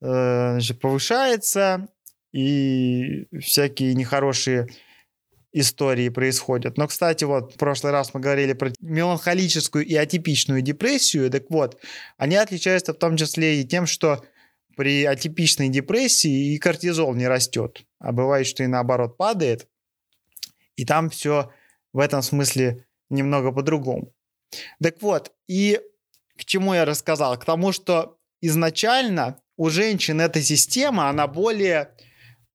э, 0.00 0.52
значит, 0.52 0.80
повышается, 0.80 1.88
и 2.36 3.26
всякие 3.40 3.94
нехорошие 3.94 4.68
истории 5.52 6.10
происходят. 6.10 6.76
Но, 6.76 6.86
кстати, 6.86 7.24
вот 7.24 7.54
в 7.54 7.56
прошлый 7.56 7.92
раз 7.92 8.12
мы 8.12 8.20
говорили 8.20 8.52
про 8.52 8.72
меланхолическую 8.80 9.86
и 9.86 9.94
атипичную 9.94 10.60
депрессию. 10.60 11.30
Так 11.30 11.44
вот, 11.48 11.80
они 12.18 12.36
отличаются 12.36 12.92
в 12.92 12.98
том 12.98 13.16
числе 13.16 13.62
и 13.62 13.64
тем, 13.64 13.86
что 13.86 14.22
при 14.76 15.04
атипичной 15.04 15.70
депрессии 15.70 16.54
и 16.54 16.58
кортизол 16.58 17.14
не 17.14 17.26
растет, 17.26 17.86
а 17.98 18.12
бывает, 18.12 18.46
что 18.46 18.62
и 18.64 18.66
наоборот 18.66 19.16
падает. 19.16 19.66
И 20.76 20.84
там 20.84 21.08
все 21.08 21.50
в 21.94 22.00
этом 22.00 22.20
смысле 22.20 22.84
немного 23.08 23.50
по-другому. 23.50 24.12
Так 24.82 25.00
вот, 25.00 25.32
и 25.48 25.80
к 26.36 26.44
чему 26.44 26.74
я 26.74 26.84
рассказал? 26.84 27.38
К 27.38 27.46
тому, 27.46 27.72
что 27.72 28.18
изначально 28.42 29.40
у 29.56 29.70
женщин 29.70 30.20
эта 30.20 30.42
система, 30.42 31.08
она 31.08 31.26
более 31.26 31.94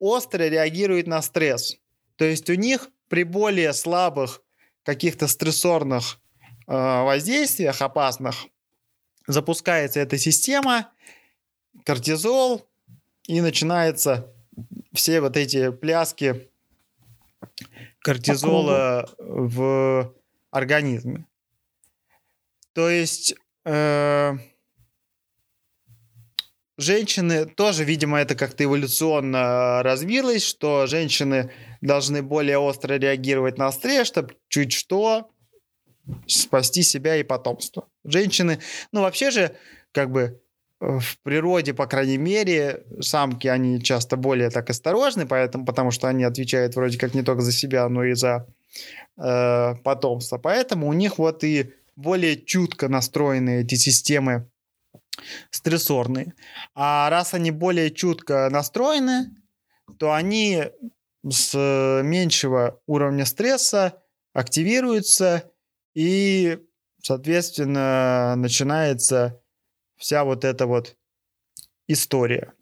остро 0.01 0.43
реагирует 0.49 1.07
на 1.07 1.21
стресс. 1.21 1.77
То 2.17 2.25
есть 2.25 2.49
у 2.49 2.55
них 2.55 2.89
при 3.07 3.23
более 3.23 3.71
слабых 3.71 4.41
каких-то 4.83 5.27
стрессорных 5.27 6.19
э, 6.67 6.73
воздействиях 6.73 7.81
опасных 7.81 8.47
запускается 9.27 9.99
эта 9.99 10.17
система, 10.17 10.91
кортизол, 11.85 12.67
и 13.27 13.39
начинаются 13.39 14.33
все 14.93 15.21
вот 15.21 15.37
эти 15.37 15.71
пляски 15.71 16.49
кортизола 17.99 19.09
в 19.19 20.13
организме. 20.49 21.25
То 22.73 22.89
есть 22.89 23.35
э, 23.65 24.37
женщины 26.81 27.45
тоже, 27.45 27.83
видимо, 27.83 28.19
это 28.19 28.35
как-то 28.35 28.63
эволюционно 28.63 29.81
развилось, 29.83 30.43
что 30.43 30.87
женщины 30.87 31.51
должны 31.81 32.21
более 32.21 32.57
остро 32.57 32.95
реагировать 32.95 33.57
на 33.57 33.71
стресс, 33.71 34.07
чтобы 34.07 34.35
чуть 34.49 34.73
что 34.73 35.29
спасти 36.27 36.83
себя 36.83 37.15
и 37.15 37.23
потомство. 37.23 37.87
Женщины, 38.03 38.59
ну 38.91 39.01
вообще 39.01 39.31
же, 39.31 39.55
как 39.91 40.11
бы 40.11 40.41
в 40.79 41.19
природе, 41.21 41.75
по 41.75 41.85
крайней 41.85 42.17
мере, 42.17 42.83
самки, 42.99 43.47
они 43.47 43.81
часто 43.81 44.17
более 44.17 44.49
так 44.49 44.69
осторожны, 44.71 45.27
поэтому, 45.27 45.63
потому 45.63 45.91
что 45.91 46.07
они 46.07 46.23
отвечают 46.23 46.75
вроде 46.75 46.97
как 46.97 47.13
не 47.13 47.21
только 47.21 47.41
за 47.41 47.51
себя, 47.51 47.87
но 47.87 48.03
и 48.03 48.13
за 48.13 48.47
э, 49.17 49.75
потомство. 49.83 50.39
Поэтому 50.39 50.87
у 50.87 50.93
них 50.93 51.19
вот 51.19 51.43
и 51.43 51.71
более 51.95 52.35
чутко 52.35 52.89
настроены 52.89 53.61
эти 53.61 53.75
системы 53.75 54.49
стрессорные. 55.49 56.33
А 56.75 57.09
раз 57.09 57.33
они 57.33 57.51
более 57.51 57.91
чутко 57.91 58.49
настроены, 58.49 59.35
то 59.97 60.13
они 60.13 60.65
с 61.29 61.53
меньшего 62.03 62.79
уровня 62.87 63.25
стресса 63.25 64.01
активируются 64.33 65.51
и, 65.93 66.59
соответственно, 67.01 68.35
начинается 68.35 69.41
вся 69.97 70.23
вот 70.23 70.45
эта 70.45 70.65
вот 70.65 70.95
история 71.87 72.53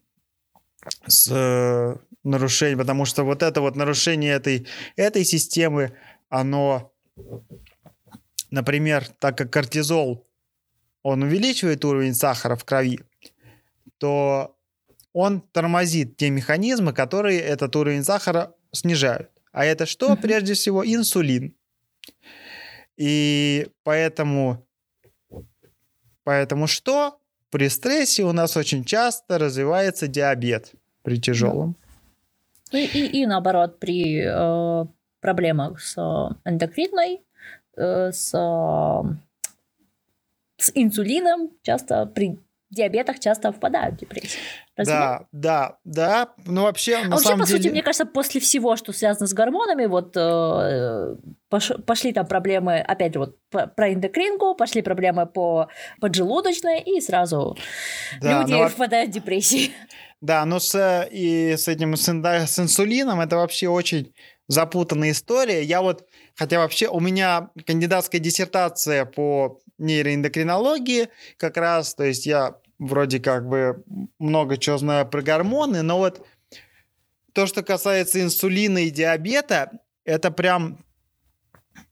с 1.08 2.00
нарушением, 2.24 2.80
потому 2.80 3.06
что 3.06 3.24
вот 3.24 3.43
это 3.43 3.62
вот 3.62 3.76
нарушение 3.76 4.34
этой, 4.34 4.67
этой 4.95 5.24
системы, 5.24 5.98
оно, 6.30 6.93
например, 8.52 9.08
так 9.19 9.38
как 9.38 9.52
кортизол 9.52 10.28
он 11.03 11.23
увеличивает 11.23 11.85
уровень 11.85 12.13
сахара 12.13 12.55
в 12.55 12.65
крови, 12.65 12.99
то 13.97 14.55
он 15.13 15.41
тормозит 15.41 16.17
те 16.17 16.29
механизмы, 16.29 16.93
которые 16.93 17.39
этот 17.39 17.75
уровень 17.75 18.03
сахара 18.03 18.53
снижают. 18.71 19.29
А 19.51 19.65
это 19.65 19.85
что? 19.85 20.15
Прежде 20.15 20.53
всего 20.53 20.85
инсулин. 20.85 21.55
И 22.97 23.67
поэтому, 23.83 24.65
поэтому 26.23 26.67
что? 26.67 27.19
При 27.49 27.67
стрессе 27.69 28.23
у 28.23 28.31
нас 28.31 28.55
очень 28.57 28.83
часто 28.83 29.39
развивается 29.39 30.07
диабет 30.07 30.73
при 31.01 31.19
тяжелом. 31.19 31.75
И, 32.71 32.85
и, 32.85 33.21
и 33.21 33.25
наоборот, 33.25 33.79
при 33.79 34.21
э, 34.23 34.85
проблемах 35.21 35.81
с 35.81 35.97
эндокринной, 36.45 37.21
э, 37.75 38.12
с 38.12 38.31
с 40.60 40.72
инсулином 40.74 41.52
часто 41.63 42.06
при 42.06 42.38
диабетах 42.72 43.19
часто 43.19 43.52
впадают 43.52 43.95
в 43.95 44.00
депрессию. 44.00 44.41
Разве 44.76 44.93
да, 44.93 45.17
нет? 45.19 45.28
да, 45.32 45.78
да. 45.84 46.30
Ну 46.45 46.63
вообще, 46.63 47.00
на 47.00 47.08
а 47.08 47.10
вообще, 47.17 47.36
по 47.36 47.45
деле... 47.45 47.58
сути, 47.58 47.67
мне 47.69 47.82
кажется, 47.82 48.06
после 48.06 48.39
всего, 48.39 48.76
что 48.76 48.93
связано 48.93 49.28
с 49.28 49.34
гормонами, 49.34 49.88
вот 49.88 50.15
э, 50.15 51.15
пош, 51.50 51.72
пошли 51.86 52.13
там 52.13 52.28
проблемы, 52.28 52.80
опять 52.80 53.13
же, 53.13 53.19
вот 53.19 53.38
про 53.50 53.93
эндокринку, 53.93 54.54
пошли 54.54 54.82
проблемы 54.84 55.26
по 55.26 55.69
поджелудочной, 56.00 56.82
и 56.82 57.02
сразу 57.02 57.58
да, 58.22 58.41
люди 58.41 58.54
но... 58.54 58.69
впадают 58.69 59.10
в 59.10 59.13
депрессию. 59.13 59.72
Да, 60.22 60.45
но 60.45 60.60
с, 60.60 61.08
и 61.12 61.56
с 61.58 61.67
этим 61.67 61.95
с, 61.95 62.08
с 62.08 62.60
инсулином 62.60 63.22
это 63.22 63.38
вообще 63.38 63.67
очень 63.67 64.13
запутанная 64.48 65.12
история. 65.12 65.63
Я 65.63 65.82
вот, 65.82 66.09
хотя 66.39 66.60
вообще 66.60 66.88
у 66.88 67.02
меня 67.02 67.49
кандидатская 67.67 68.19
диссертация 68.21 69.04
по 69.04 69.60
нейроэндокринологии 69.78 71.10
как 71.36 71.58
раз, 71.58 71.93
то 71.93 72.06
есть 72.06 72.25
я 72.25 72.56
вроде 72.80 73.19
как 73.19 73.47
бы 73.47 73.84
много 74.19 74.58
чего 74.58 74.78
знаю 74.78 75.06
про 75.06 75.21
гормоны, 75.21 75.82
но 75.82 75.97
вот 75.97 76.25
то, 77.34 77.45
что 77.45 77.62
касается 77.62 78.21
инсулина 78.21 78.78
и 78.80 78.89
диабета, 78.89 79.80
это 80.06 80.32
прям, 80.32 80.86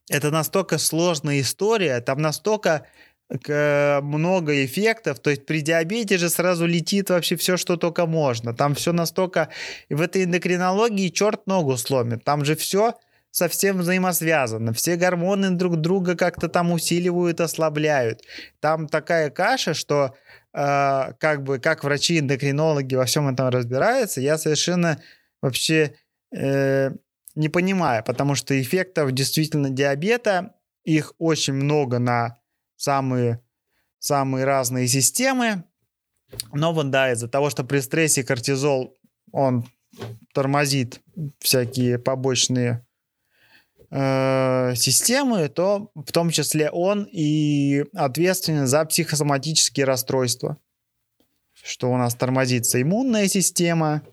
это 0.10 0.32
настолько 0.32 0.78
сложная 0.78 1.42
история, 1.42 2.00
там 2.00 2.22
настолько 2.22 2.88
много 3.30 4.64
эффектов. 4.64 5.20
То 5.20 5.32
есть 5.32 5.46
при 5.46 5.60
диабете 5.60 6.18
же 6.18 6.30
сразу 6.30 6.66
летит 6.66 7.10
вообще 7.10 7.36
все, 7.36 7.58
что 7.58 7.76
только 7.76 8.06
можно. 8.06 8.54
Там 8.54 8.74
все 8.74 8.94
настолько... 8.94 9.50
В 9.90 10.00
этой 10.00 10.24
эндокринологии 10.24 11.10
черт 11.10 11.46
ногу 11.46 11.76
сломит. 11.76 12.24
Там 12.24 12.46
же 12.46 12.56
все 12.56 12.94
совсем 13.38 13.78
взаимосвязано. 13.78 14.74
Все 14.74 14.96
гормоны 14.96 15.52
друг 15.52 15.76
друга 15.76 16.16
как-то 16.16 16.50
там 16.50 16.72
усиливают, 16.72 17.40
ослабляют. 17.40 18.24
Там 18.62 18.88
такая 18.88 19.30
каша, 19.30 19.76
что 19.76 20.16
э, 20.56 21.14
как 21.20 21.44
бы 21.44 21.60
как 21.60 21.84
врачи-эндокринологи 21.84 22.96
во 22.96 23.06
всем 23.06 23.28
этом 23.28 23.50
разбираются, 23.50 24.22
я 24.22 24.40
совершенно 24.40 25.00
вообще 25.40 25.94
э, 26.36 26.90
не 27.36 27.50
понимаю, 27.50 28.04
потому 28.04 28.34
что 28.34 28.60
эффектов 28.60 29.12
действительно 29.12 29.70
диабета, 29.70 30.56
их 30.84 31.14
очень 31.20 31.54
много 31.54 32.00
на 32.00 32.40
самые, 32.76 33.40
самые 34.00 34.46
разные 34.46 34.88
системы. 34.88 35.64
Но 36.54 36.74
вот 36.74 36.90
да, 36.90 37.12
из-за 37.12 37.28
того, 37.28 37.52
что 37.52 37.64
при 37.64 37.82
стрессе 37.82 38.24
кортизол, 38.24 38.98
он 39.32 39.70
тормозит 40.34 41.02
всякие 41.40 42.00
побочные 42.00 42.87
э, 43.90 44.76
системы, 44.76 45.50
то 45.50 45.92
в 45.96 46.12
том 46.12 46.30
числе 46.30 46.70
он 46.70 47.08
и 47.12 47.86
ответственен 47.94 48.68
за 48.68 48.86
психосоматические 48.86 49.86
расстройства. 49.86 50.58
Что 51.54 51.92
у 51.92 51.98
нас 51.98 52.16
тормозится 52.16 52.82
иммунная 52.82 53.28
система, 53.28 54.04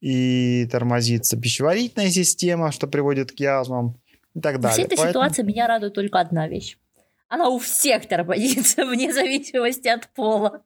и 0.00 0.66
тормозится 0.70 1.36
пищеварительная 1.38 2.10
система, 2.10 2.72
что 2.72 2.86
приводит 2.86 3.32
к 3.32 3.40
язвам 3.40 4.00
и 4.34 4.40
так 4.40 4.60
далее. 4.60 4.70
В 4.70 4.72
всей 4.72 4.84
этой 4.86 4.96
Поэтому... 4.96 5.10
ситуации 5.10 5.42
меня 5.42 5.66
радует 5.66 5.94
только 5.94 6.20
одна 6.20 6.48
вещь. 6.48 6.78
Она 7.28 7.48
у 7.48 7.58
всех 7.58 8.08
тормозится, 8.08 8.84
вне 8.86 9.12
зависимости 9.12 9.88
от 9.88 10.08
пола. 10.14 10.64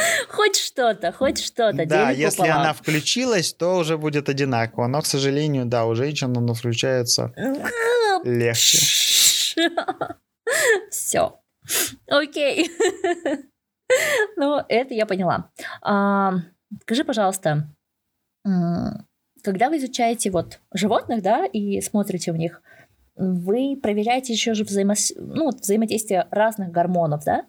Хоть 0.28 0.56
что-то, 0.56 1.12
хоть 1.12 1.38
что-то. 1.38 1.86
Да, 1.86 2.10
если 2.10 2.38
пополам. 2.38 2.60
она 2.60 2.72
включилась, 2.72 3.52
то 3.52 3.76
уже 3.76 3.98
будет 3.98 4.28
одинаково. 4.28 4.86
Но, 4.86 5.00
к 5.00 5.06
сожалению, 5.06 5.66
да, 5.66 5.86
у 5.86 5.94
женщин 5.94 6.36
она 6.36 6.54
включается 6.54 7.32
легче. 8.24 8.78
Все. 10.90 11.40
Окей. 12.06 12.70
Ну, 14.36 14.58
это 14.70 14.94
я 14.94 15.04
поняла. 15.04 15.50
А, 15.82 16.36
скажи, 16.80 17.04
пожалуйста, 17.04 17.68
когда 18.42 19.68
вы 19.68 19.76
изучаете 19.76 20.30
вот 20.30 20.60
животных, 20.72 21.22
да, 21.22 21.44
и 21.44 21.82
смотрите 21.82 22.32
в 22.32 22.38
них, 22.38 22.62
вы 23.16 23.78
проверяете 23.82 24.32
еще 24.32 24.54
же 24.54 24.64
взаимо... 24.64 24.94
ну, 25.16 25.50
взаимодействие 25.50 26.26
разных 26.30 26.70
гормонов, 26.70 27.24
да? 27.24 27.44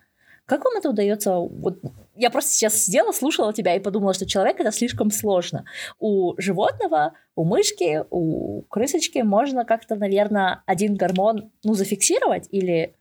Как 0.45 0.65
вам 0.65 0.75
это 0.77 0.89
удается? 0.89 1.35
Вот 1.35 1.79
я 2.15 2.29
просто 2.29 2.51
сейчас 2.51 2.83
сидела, 2.83 3.11
слушала 3.11 3.53
тебя 3.53 3.75
и 3.75 3.79
подумала, 3.79 4.13
что 4.13 4.25
человек 4.25 4.59
это 4.59 4.71
слишком 4.71 5.09
сложно. 5.09 5.65
У 5.99 6.33
животного, 6.37 7.13
у 7.35 7.45
мышки, 7.45 8.03
у 8.09 8.63
крысочки 8.63 9.19
можно 9.19 9.63
как-то, 9.63 9.95
наверное, 9.95 10.63
один 10.65 10.95
гормон, 10.95 11.51
ну, 11.63 11.73
зафиксировать 11.73 12.47
или 12.51 12.95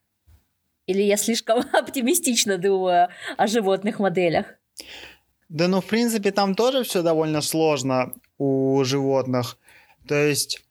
или 0.87 1.03
я 1.03 1.17
слишком 1.17 1.63
оптимистично 1.73 2.59
думаю 2.59 3.09
о 3.37 3.47
животных 3.47 3.99
моделях? 3.99 4.47
Да, 5.49 5.69
ну, 5.69 5.81
в 5.81 5.87
принципе, 5.87 6.31
там 6.31 6.55
тоже 6.55 6.83
все 6.83 7.03
довольно 7.03 7.41
сложно 7.41 8.15
у 8.39 8.83
животных. 8.85 9.59
То 10.09 10.15
есть 10.15 10.65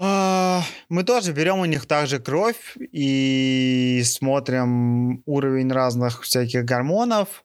мы 0.00 1.04
тоже 1.04 1.32
берем 1.32 1.58
у 1.58 1.66
них 1.66 1.86
также 1.86 2.20
кровь 2.20 2.76
и 2.78 4.02
смотрим 4.04 5.22
уровень 5.26 5.70
разных 5.70 6.22
всяких 6.22 6.64
гормонов. 6.64 7.44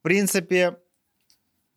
В 0.00 0.02
принципе, 0.02 0.76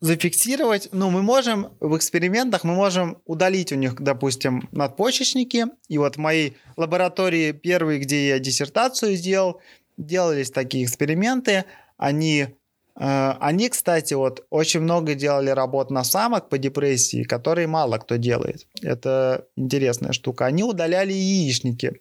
зафиксировать, 0.00 0.90
ну, 0.92 1.08
мы 1.08 1.22
можем 1.22 1.68
в 1.80 1.96
экспериментах, 1.96 2.64
мы 2.64 2.74
можем 2.74 3.22
удалить 3.24 3.72
у 3.72 3.76
них, 3.76 3.94
допустим, 3.94 4.68
надпочечники. 4.72 5.64
И 5.88 5.96
вот 5.96 6.16
в 6.16 6.18
моей 6.18 6.58
лаборатории 6.76 7.52
первые, 7.52 7.98
где 8.00 8.28
я 8.28 8.38
диссертацию 8.38 9.16
сделал, 9.16 9.62
делались 9.96 10.50
такие 10.50 10.84
эксперименты. 10.84 11.64
Они 11.96 12.48
они, 12.96 13.68
кстати, 13.68 14.14
вот 14.14 14.46
очень 14.50 14.80
много 14.80 15.14
делали 15.14 15.50
работ 15.50 15.90
на 15.90 16.04
самок 16.04 16.48
по 16.48 16.58
депрессии, 16.58 17.24
которые 17.24 17.66
мало 17.66 17.98
кто 17.98 18.16
делает. 18.16 18.66
Это 18.82 19.46
интересная 19.56 20.12
штука. 20.12 20.46
Они 20.46 20.62
удаляли 20.62 21.12
яичники 21.12 22.00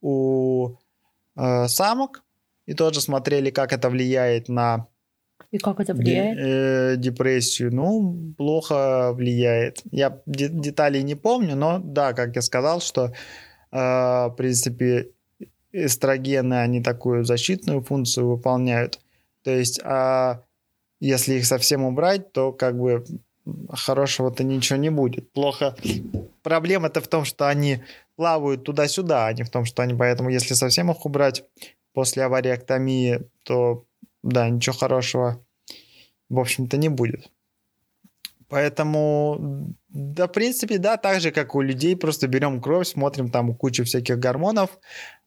у 0.00 0.76
э, 1.36 1.68
самок 1.68 2.22
и 2.66 2.74
тоже 2.74 3.00
смотрели, 3.00 3.50
как 3.50 3.72
это 3.72 3.90
влияет 3.90 4.48
на 4.48 4.86
и 5.50 5.58
как 5.58 5.80
это 5.80 5.92
влияет? 5.92 6.38
Э, 6.38 6.96
депрессию. 6.96 7.74
Ну, 7.74 8.34
плохо 8.38 9.12
влияет. 9.12 9.82
Я 9.90 10.22
деталей 10.26 11.02
не 11.02 11.14
помню, 11.14 11.56
но 11.56 11.78
да, 11.78 12.14
как 12.14 12.34
я 12.36 12.42
сказал, 12.42 12.80
что 12.80 13.12
э, 13.70 13.76
в 13.76 14.34
принципе 14.36 15.10
эстрогены, 15.72 16.54
они 16.54 16.82
такую 16.82 17.24
защитную 17.24 17.82
функцию 17.82 18.28
выполняют. 18.28 18.98
То 19.42 19.50
есть, 19.50 19.80
а 19.84 20.42
если 21.00 21.34
их 21.34 21.46
совсем 21.46 21.84
убрать, 21.84 22.32
то 22.32 22.52
как 22.52 22.78
бы 22.78 23.04
хорошего-то 23.70 24.44
ничего 24.44 24.78
не 24.78 24.90
будет. 24.90 25.32
Плохо. 25.32 25.76
Проблема-то 26.42 27.00
в 27.00 27.08
том, 27.08 27.24
что 27.24 27.48
они 27.48 27.82
плавают 28.16 28.64
туда-сюда, 28.64 29.26
а 29.26 29.32
не 29.32 29.42
в 29.42 29.50
том, 29.50 29.64
что 29.64 29.82
они... 29.82 29.94
Поэтому 29.94 30.30
если 30.30 30.54
совсем 30.54 30.90
их 30.90 31.04
убрать 31.04 31.44
после 31.92 32.24
авариэктомии, 32.24 33.22
то 33.44 33.84
да, 34.22 34.48
ничего 34.48 34.76
хорошего 34.76 35.44
в 36.28 36.38
общем-то 36.38 36.76
не 36.76 36.88
будет. 36.88 37.30
Поэтому, 38.48 39.74
да, 39.88 40.26
в 40.26 40.32
принципе, 40.32 40.78
да, 40.78 40.96
так 40.96 41.20
же, 41.20 41.30
как 41.30 41.54
у 41.54 41.62
людей, 41.62 41.96
просто 41.96 42.28
берем 42.28 42.60
кровь, 42.60 42.86
смотрим 42.86 43.30
там 43.30 43.54
кучу 43.54 43.84
всяких 43.84 44.18
гормонов. 44.18 44.78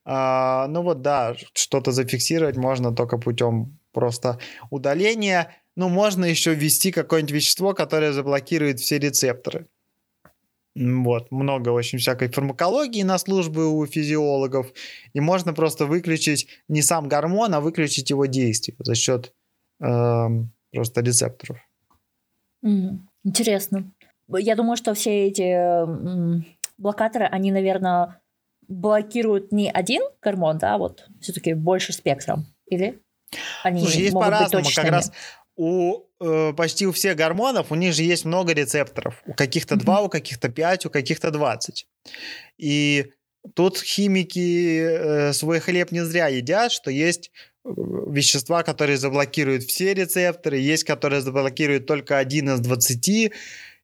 А, 0.06 0.67
ну 0.67 0.84
вот, 0.84 1.01
да, 1.01 1.36
что-то 1.54 1.91
зафиксировать 1.91 2.56
можно 2.56 2.95
только 2.95 3.17
путем 3.17 3.80
просто 3.96 4.38
удаление. 4.70 5.48
Ну, 5.76 5.90
можно 5.90 6.26
еще 6.26 6.54
ввести 6.54 6.92
какое-нибудь 6.92 7.34
вещество, 7.34 7.74
которое 7.74 8.12
заблокирует 8.12 8.80
все 8.80 9.00
рецепторы. 9.00 9.68
Вот, 10.76 11.32
много 11.32 11.70
очень 11.70 12.00
всякой 12.00 12.28
фармакологии 12.28 13.04
на 13.04 13.18
службы 13.18 13.66
у 13.68 13.86
физиологов. 13.86 14.74
И 15.14 15.22
можно 15.22 15.54
просто 15.54 15.86
выключить 15.86 16.48
не 16.68 16.82
сам 16.82 17.08
гормон, 17.08 17.54
а 17.54 17.62
выключить 17.62 18.10
его 18.10 18.26
действие 18.26 18.76
за 18.80 18.94
счет 18.94 19.34
э, 19.82 20.28
просто 20.74 21.02
рецепторов. 21.02 21.58
Интересно. 23.24 23.92
Я 24.28 24.56
думаю, 24.56 24.76
что 24.76 24.94
все 24.94 25.28
эти 25.28 26.46
блокаторы, 26.78 27.26
они, 27.26 27.52
наверное, 27.52 28.20
блокируют 28.68 29.54
не 29.54 29.72
один 29.72 30.02
гормон, 30.22 30.58
да, 30.58 30.78
вот 30.78 31.08
все-таки 31.22 31.54
больше 31.54 31.94
спектром, 31.94 32.46
или? 32.68 33.00
Они 33.63 33.82
Слушай, 33.82 34.02
есть 34.02 34.13
по-разному. 34.13 34.65
Как 34.76 34.86
раз 34.86 35.12
у 35.56 36.02
э, 36.19 36.54
почти 36.56 36.86
у 36.86 36.91
всех 36.91 37.15
гормонов 37.15 37.71
у 37.71 37.76
них 37.76 37.93
же 37.93 38.04
есть 38.04 38.26
много 38.26 38.54
рецепторов. 38.54 39.21
У 39.26 39.34
каких-то 39.34 39.76
два, 39.76 40.02
у 40.02 40.10
каких-то 40.10 40.50
пять, 40.50 40.86
у 40.86 40.89
каких-то 40.89 41.32
двадцать. 41.32 41.88
И 42.58 43.12
тут 43.54 43.80
химики 43.80 44.80
э, 44.82 45.34
свой 45.34 45.60
хлеб 45.60 45.91
не 45.91 46.04
зря 46.04 46.28
едят, 46.28 46.71
что 46.71 46.91
есть 46.91 47.32
э, 47.63 47.69
вещества, 47.69 48.63
которые 48.63 48.98
заблокируют 48.98 49.63
все 49.63 49.93
рецепторы, 49.93 50.58
есть, 50.58 50.84
которые 50.84 51.21
заблокируют 51.21 51.86
только 51.86 52.17
один 52.17 52.50
из 52.50 52.60
двадцати. 52.60 53.32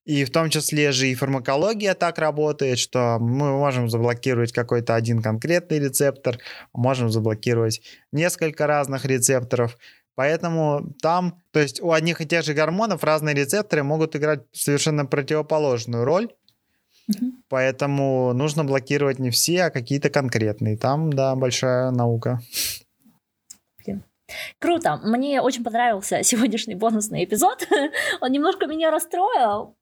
И 0.06 0.26
в 0.26 0.32
том 0.32 0.50
числе 0.50 0.92
же 0.92 1.08
и 1.08 1.16
фармакология 1.16 1.94
так 1.94 2.18
работает, 2.18 2.80
что 2.80 3.18
мы 3.20 3.52
можем 3.52 3.90
заблокировать 3.90 4.52
какой-то 4.52 4.96
один 4.96 5.22
конкретный 5.22 5.80
рецептор, 5.80 6.40
можем 6.74 7.12
заблокировать 7.12 7.82
несколько 8.12 8.66
разных 8.66 9.06
рецепторов. 9.06 9.78
Поэтому 10.16 10.94
там, 11.02 11.42
то 11.52 11.60
есть 11.60 11.82
у 11.82 11.92
одних 11.92 12.20
и 12.20 12.26
тех 12.26 12.44
же 12.44 12.54
гормонов 12.54 13.04
разные 13.04 13.36
рецепторы 13.36 13.84
могут 13.84 14.16
играть 14.16 14.42
совершенно 14.52 15.06
противоположную 15.06 16.04
роль. 16.04 16.30
Угу. 17.08 17.32
Поэтому 17.50 18.34
нужно 18.34 18.64
блокировать 18.64 19.20
не 19.20 19.30
все, 19.30 19.64
а 19.64 19.70
какие-то 19.70 20.10
конкретные. 20.10 20.78
Там, 20.78 21.14
да, 21.14 21.36
большая 21.36 21.92
наука. 21.92 22.42
Круто. 24.60 25.00
Мне 25.04 25.42
очень 25.42 25.64
понравился 25.64 26.24
сегодняшний 26.24 26.76
бонусный 26.76 27.24
эпизод. 27.24 27.68
Он 28.22 28.32
немножко 28.32 28.68
меня 28.68 28.92
расстроил. 28.92 29.76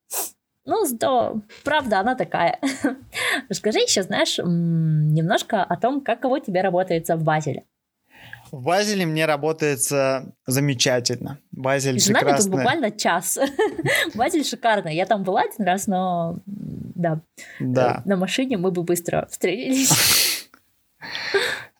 Ну, 0.66 0.86
зато, 0.86 1.42
правда, 1.64 2.00
она 2.00 2.16
такая. 2.16 2.60
Расскажи 3.50 3.80
еще, 3.80 4.04
знаешь, 4.04 4.38
немножко 4.38 5.64
о 5.64 5.76
том, 5.78 6.02
как 6.02 6.20
кого 6.22 6.40
тебе 6.40 6.62
работается 6.62 7.16
в 7.16 7.24
Базеле. 7.24 7.64
В 8.52 8.64
Базеле 8.64 9.06
мне 9.06 9.26
работается 9.26 10.34
замечательно. 10.46 11.40
Базель 11.52 11.94
Между 11.94 12.14
прекрасный. 12.14 12.32
нами 12.32 12.42
тут 12.42 12.52
буквально 12.52 12.92
час. 12.92 13.40
Базель 14.16 14.44
шикарный. 14.44 14.96
Я 14.96 15.06
там 15.06 15.24
была 15.24 15.42
один 15.42 15.66
раз, 15.66 15.88
но 15.88 16.38
да. 16.46 17.22
Да. 17.60 18.02
На 18.06 18.16
машине 18.16 18.58
мы 18.58 18.72
бы 18.72 18.84
быстро 18.84 19.28
встретились. 19.32 20.50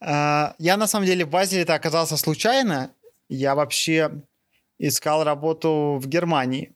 А, 0.00 0.54
я 0.58 0.76
на 0.76 0.86
самом 0.86 1.06
деле 1.06 1.24
в 1.24 1.30
Базеле 1.30 1.62
это 1.62 1.74
оказался 1.74 2.16
случайно. 2.16 2.90
Я 3.28 3.54
вообще 3.54 4.10
искал 4.78 5.24
работу 5.24 5.98
в 6.00 6.06
Германии. 6.08 6.74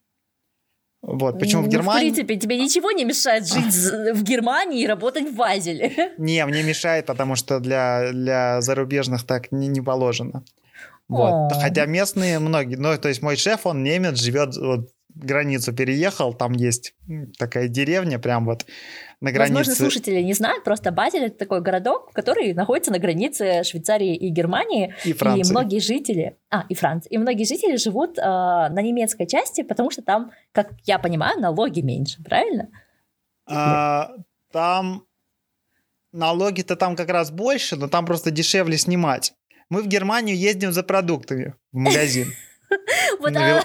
Вот, 1.06 1.38
почему 1.38 1.62
ну, 1.62 1.68
в 1.68 1.70
Германии? 1.70 2.10
В 2.10 2.14
принципе, 2.14 2.36
тебе 2.36 2.58
ничего 2.58 2.90
не 2.90 3.04
мешает 3.04 3.46
жить 3.46 3.74
в 4.14 4.22
Германии 4.22 4.82
и 4.82 4.86
работать 4.86 5.28
в 5.28 5.36
Базеле. 5.36 6.12
Не, 6.18 6.46
мне 6.46 6.62
мешает, 6.62 7.04
потому 7.04 7.36
что 7.36 7.60
для, 7.60 8.10
для 8.12 8.62
зарубежных 8.62 9.24
так 9.24 9.52
не, 9.52 9.68
не 9.68 9.82
положено. 9.82 10.44
Вот. 11.08 11.52
Хотя 11.52 11.84
местные 11.84 12.38
многие, 12.38 12.76
ну, 12.76 12.96
то 12.96 13.08
есть 13.08 13.20
мой 13.20 13.36
шеф, 13.36 13.66
он 13.66 13.82
немец, 13.82 14.18
живет 14.18 14.56
вот 14.56 14.88
границу 15.14 15.72
переехал, 15.72 16.34
там 16.34 16.52
есть 16.52 16.94
такая 17.38 17.68
деревня 17.68 18.18
прям 18.18 18.44
вот 18.44 18.66
на 19.20 19.32
границе. 19.32 19.54
Возможно, 19.54 19.74
слушатели 19.74 20.20
не 20.20 20.34
знают, 20.34 20.64
просто 20.64 20.90
Базель 20.90 21.24
это 21.24 21.38
такой 21.38 21.60
городок, 21.60 22.12
который 22.12 22.52
находится 22.52 22.92
на 22.92 22.98
границе 22.98 23.62
Швейцарии 23.64 24.14
и 24.14 24.28
Германии. 24.28 24.94
И 25.04 25.12
Франции. 25.12 25.48
И 25.48 25.50
многие 25.50 25.78
жители, 25.78 26.36
а, 26.50 26.64
и 26.68 26.74
Франции, 26.74 27.08
и 27.10 27.18
многие 27.18 27.44
жители 27.44 27.76
живут 27.76 28.18
э, 28.18 28.22
на 28.22 28.80
немецкой 28.82 29.26
части, 29.26 29.62
потому 29.62 29.90
что 29.90 30.02
там, 30.02 30.32
как 30.52 30.72
я 30.84 30.98
понимаю, 30.98 31.40
налоги 31.40 31.80
меньше, 31.80 32.22
правильно? 32.22 32.68
А, 33.46 34.10
там 34.52 35.04
налоги-то 36.12 36.76
там 36.76 36.96
как 36.96 37.08
раз 37.08 37.30
больше, 37.30 37.76
но 37.76 37.88
там 37.88 38.06
просто 38.06 38.30
дешевле 38.30 38.78
снимать. 38.78 39.34
Мы 39.68 39.82
в 39.82 39.86
Германию 39.86 40.36
ездим 40.36 40.72
за 40.72 40.82
продуктами 40.82 41.54
в 41.72 41.78
магазин. 41.78 42.32
Вот 43.20 43.36
а, 43.36 43.62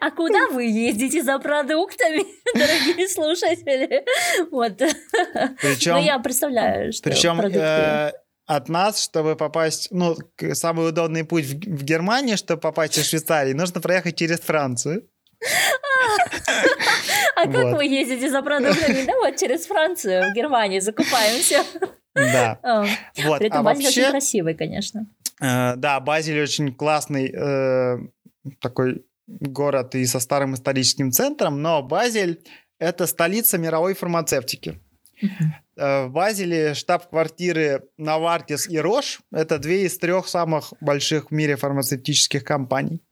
а 0.00 0.10
куда 0.10 0.48
вы 0.48 0.64
ездите 0.64 1.22
за 1.22 1.38
продуктами, 1.38 2.24
дорогие 2.54 3.08
слушатели? 3.08 4.04
Вот. 4.50 4.78
Причем, 5.60 5.94
ну, 5.94 6.02
я 6.02 6.18
представляю, 6.18 6.92
что 6.92 7.10
Причем 7.10 7.38
продукты... 7.38 7.60
э, 7.60 8.12
от 8.46 8.68
нас, 8.68 9.02
чтобы 9.02 9.36
попасть, 9.36 9.88
ну, 9.90 10.16
самый 10.52 10.88
удобный 10.88 11.24
путь 11.24 11.44
в, 11.44 11.52
в 11.52 11.84
Германию, 11.84 12.36
чтобы 12.36 12.60
попасть 12.60 12.98
из 12.98 13.08
Швейцарии, 13.08 13.52
нужно 13.52 13.80
проехать 13.80 14.16
через 14.16 14.40
Францию. 14.40 15.08
А 17.36 17.44
как 17.44 17.76
вы 17.76 17.84
ездите 17.84 18.28
за 18.30 18.42
продуктами? 18.42 19.06
Да 19.06 19.12
вот 19.16 19.36
через 19.36 19.66
Францию, 19.66 20.30
в 20.30 20.34
Германии 20.34 20.80
закупаемся. 20.80 21.62
Да. 22.14 22.58
Вот. 23.24 23.38
При 23.38 23.46
этом 23.46 23.60
а 23.60 23.62
Базель 23.62 23.86
очень 23.86 24.10
красивый, 24.10 24.54
конечно. 24.54 25.06
Э, 25.40 25.76
да, 25.76 26.00
Базель 26.00 26.42
очень 26.42 26.74
классный 26.74 27.30
э, 27.32 27.98
такой 28.60 29.04
город 29.28 29.94
и 29.94 30.06
со 30.06 30.20
старым 30.20 30.54
историческим 30.54 31.12
центром, 31.12 31.62
но 31.62 31.82
Базель— 31.82 32.42
это 32.78 33.06
столица 33.06 33.58
мировой 33.58 33.94
фармацевтики. 33.94 34.80
Uh-huh. 35.22 36.06
В 36.06 36.10
Базеле 36.10 36.74
штаб-квартиры 36.74 37.84
Навартис 37.98 38.68
и 38.68 38.78
Рош— 38.78 39.20
это 39.32 39.58
две 39.58 39.84
из 39.84 39.98
трех 39.98 40.28
самых 40.28 40.72
больших 40.80 41.30
в 41.30 41.34
мире 41.34 41.56
фармацевтических 41.56 42.44
компаний. 42.44 43.02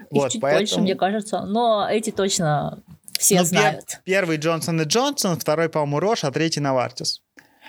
Их 0.00 0.06
вот, 0.10 0.32
чуть 0.32 0.40
поэтому... 0.40 0.60
больше, 0.60 0.80
мне 0.80 0.94
кажется, 0.94 1.44
но 1.44 1.88
эти 1.88 2.10
точно 2.10 2.82
все 3.18 3.40
ну, 3.40 3.44
знают. 3.44 3.84
Пер- 3.84 3.98
первый 4.04 4.36
Джонсон 4.38 4.80
и 4.80 4.84
Джонсон, 4.84 5.38
второй, 5.38 5.68
по-моему, 5.68 6.00
Рош, 6.00 6.24
а 6.24 6.30
третий 6.30 6.60
Навартис. 6.60 7.22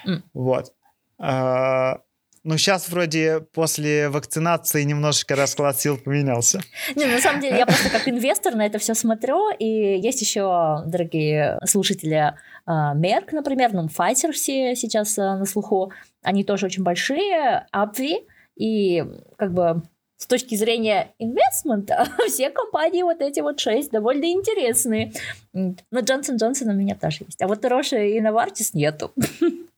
Mm. 0.08 0.22
Вот. 0.34 0.74
А, 1.20 2.00
ну, 2.44 2.58
сейчас 2.58 2.90
вроде 2.90 3.42
после 3.54 4.10
вакцинации 4.10 4.84
немножечко 4.84 5.36
расклад 5.36 5.80
сил 5.80 5.98
поменялся. 5.98 6.60
Не, 6.96 7.06
на 7.06 7.20
самом 7.20 7.42
деле 7.42 7.58
я 7.58 7.66
просто 7.66 7.90
как 7.90 8.08
инвестор 8.08 8.56
на 8.56 8.66
это 8.66 8.80
все 8.80 8.96
смотрю, 8.96 9.52
и 9.52 9.66
есть 9.66 10.22
еще, 10.22 10.84
дорогие 10.86 11.60
слушатели, 11.66 12.34
Мерк, 12.68 13.32
например, 13.32 13.74
ну, 13.74 13.88
Pfizer 13.88 14.32
все 14.32 14.76
сейчас 14.76 15.18
а, 15.18 15.38
на 15.38 15.46
слуху, 15.46 15.92
они 16.22 16.44
тоже 16.44 16.68
очень 16.68 16.84
большие, 16.84 17.66
Апви, 17.72 18.20
и 18.56 19.04
как 19.38 19.54
бы 19.54 19.84
с 20.18 20.28
точки 20.28 20.54
зрения 20.56 21.14
инвестмента, 21.18 22.08
все 22.28 22.52
компании 22.52 23.02
вот 23.02 23.22
эти 23.22 23.40
вот 23.40 23.60
шесть 23.60 23.92
довольно 23.92 24.26
интересные. 24.26 25.12
Но 25.54 26.00
Джонсон 26.00 26.38
Джонсон 26.38 26.70
у 26.70 26.74
меня 26.74 26.96
тоже 26.96 27.24
есть. 27.26 27.42
А 27.42 27.48
вот 27.48 27.66
Роша 27.66 27.98
и 27.98 28.20
Навартис 28.22 28.76
нету. 28.76 29.12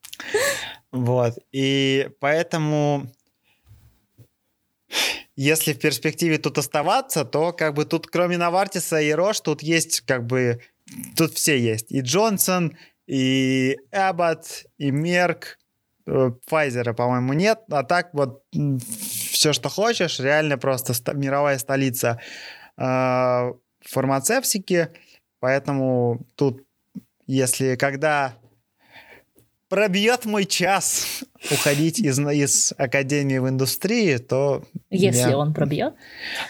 Вот. 0.92 1.34
И 1.50 2.08
поэтому, 2.20 3.06
если 5.36 5.72
в 5.72 5.78
перспективе 5.80 6.38
тут 6.38 6.58
оставаться, 6.58 7.24
то 7.24 7.52
как 7.52 7.74
бы 7.74 7.84
тут 7.84 8.06
кроме 8.06 8.38
Навартиса 8.38 9.00
и 9.00 9.10
Рош, 9.10 9.40
тут 9.40 9.62
есть 9.62 10.02
как 10.02 10.24
бы, 10.24 10.60
тут 11.16 11.34
все 11.34 11.58
есть. 11.58 11.90
И 11.90 12.00
Джонсон, 12.00 12.76
и 13.06 13.76
Эббот, 13.90 14.66
и 14.78 14.90
Мерк, 14.90 15.58
Пфайзера, 16.46 16.92
по-моему, 16.92 17.32
нет. 17.32 17.60
А 17.70 17.82
так 17.82 18.12
вот 18.12 18.44
все, 19.32 19.52
что 19.52 19.68
хочешь, 19.68 20.20
реально 20.20 20.58
просто 20.58 20.94
мировая 21.14 21.58
столица 21.58 22.20
э, 22.76 23.52
фармацевтики. 23.80 24.88
Поэтому 25.40 26.26
тут, 26.36 26.62
если 27.26 27.76
когда 27.76 28.36
пробьет 29.74 30.24
мой 30.24 30.44
час 30.44 31.24
уходить 31.50 31.98
из, 31.98 32.20
из 32.20 32.72
академии 32.78 33.38
в 33.38 33.48
индустрии, 33.48 34.18
то... 34.18 34.62
Если 34.88 35.30
я... 35.30 35.36
он 35.36 35.52
пробьет? 35.52 35.94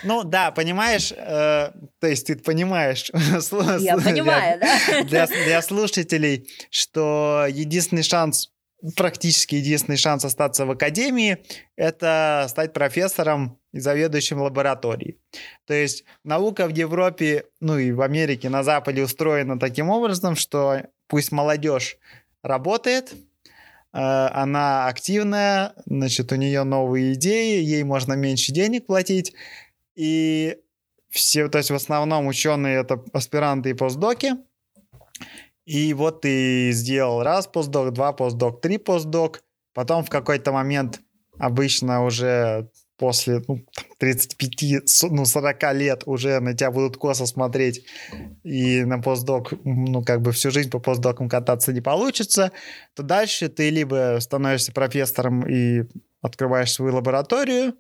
Ну 0.03 0.25
да, 0.25 0.51
понимаешь, 0.51 1.11
э, 1.11 1.71
то 2.01 2.07
есть 2.07 2.27
ты 2.27 2.37
понимаешь... 2.37 3.11
Я 3.81 3.97
понимаю, 3.97 4.61
да? 4.61 5.05
Для, 5.05 5.27
для 5.27 5.63
слушателей, 5.63 6.47
что 6.69 7.47
единственный 7.49 8.03
шанс 8.03 8.51
практически 8.95 9.55
единственный 9.55 9.97
шанс 9.97 10.27
остаться 10.27 10.67
в 10.67 10.73
академии– 10.73 11.39
это 11.77 12.45
стать 12.51 12.75
профессором 12.75 13.59
и 13.73 13.79
заведующим 13.79 14.43
лабораторией. 14.43 15.19
То 15.67 15.73
есть 15.73 16.05
наука 16.25 16.67
в 16.67 16.71
Европе, 16.75 17.47
ну 17.61 17.79
и 17.79 17.91
в 17.93 18.03
Америке, 18.03 18.51
на 18.51 18.63
Западе 18.63 19.03
устроена 19.03 19.59
таким 19.59 19.89
образом, 19.89 20.37
что 20.37 20.83
пусть 21.09 21.33
молодежь 21.33 21.97
работает, 22.45 23.13
э, 23.13 23.17
она 23.93 24.87
активная, 24.87 25.73
значит, 25.87 26.31
у 26.31 26.37
нее 26.37 26.63
новые 26.63 27.15
идеи, 27.15 27.63
ей 27.63 27.83
можно 27.83 28.13
меньше 28.13 28.53
денег 28.53 28.87
платить, 28.87 29.35
и 29.97 30.59
все, 31.09 31.49
то 31.49 31.59
есть 31.59 31.71
в 31.71 31.75
основном 31.75 32.27
ученые 32.27 32.81
это 32.81 33.03
аспиранты 33.13 33.71
и 33.71 33.75
постдоки, 33.75 34.35
и 35.65 35.95
вот 35.95 36.21
ты 36.21 36.71
сделал 36.73 37.23
раз 37.23 37.47
постдок, 37.47 37.93
два 37.93 38.13
постдок, 38.13 38.61
три 38.61 38.79
постдок, 38.79 39.43
потом 39.73 40.05
в 40.05 40.11
какой-то 40.11 40.53
момент 40.53 41.01
обычно 41.39 42.05
уже 42.05 42.71
после 42.97 43.43
ну, 43.49 43.65
35, 43.99 45.11
ну, 45.11 45.25
40 45.25 45.75
лет 45.75 46.03
уже 46.07 46.41
на 46.41 46.55
тебя 46.55 46.71
будут 46.71 46.97
косо 46.97 47.27
смотреть, 47.27 47.85
и 48.45 48.85
на 48.85 49.01
постдок, 49.01 49.53
ну, 49.65 50.03
как 50.05 50.23
бы 50.23 50.33
всю 50.33 50.51
жизнь 50.51 50.71
по 50.71 50.79
постдокам 50.79 51.29
кататься 51.29 51.73
не 51.73 51.81
получится, 51.81 52.53
то 52.95 53.03
дальше 53.03 53.49
ты 53.49 53.71
либо 53.71 54.19
становишься 54.21 54.73
профессором 54.73 55.47
и 55.49 55.85
открываешь 56.23 56.73
свою 56.73 56.95
лабораторию, 56.95 57.75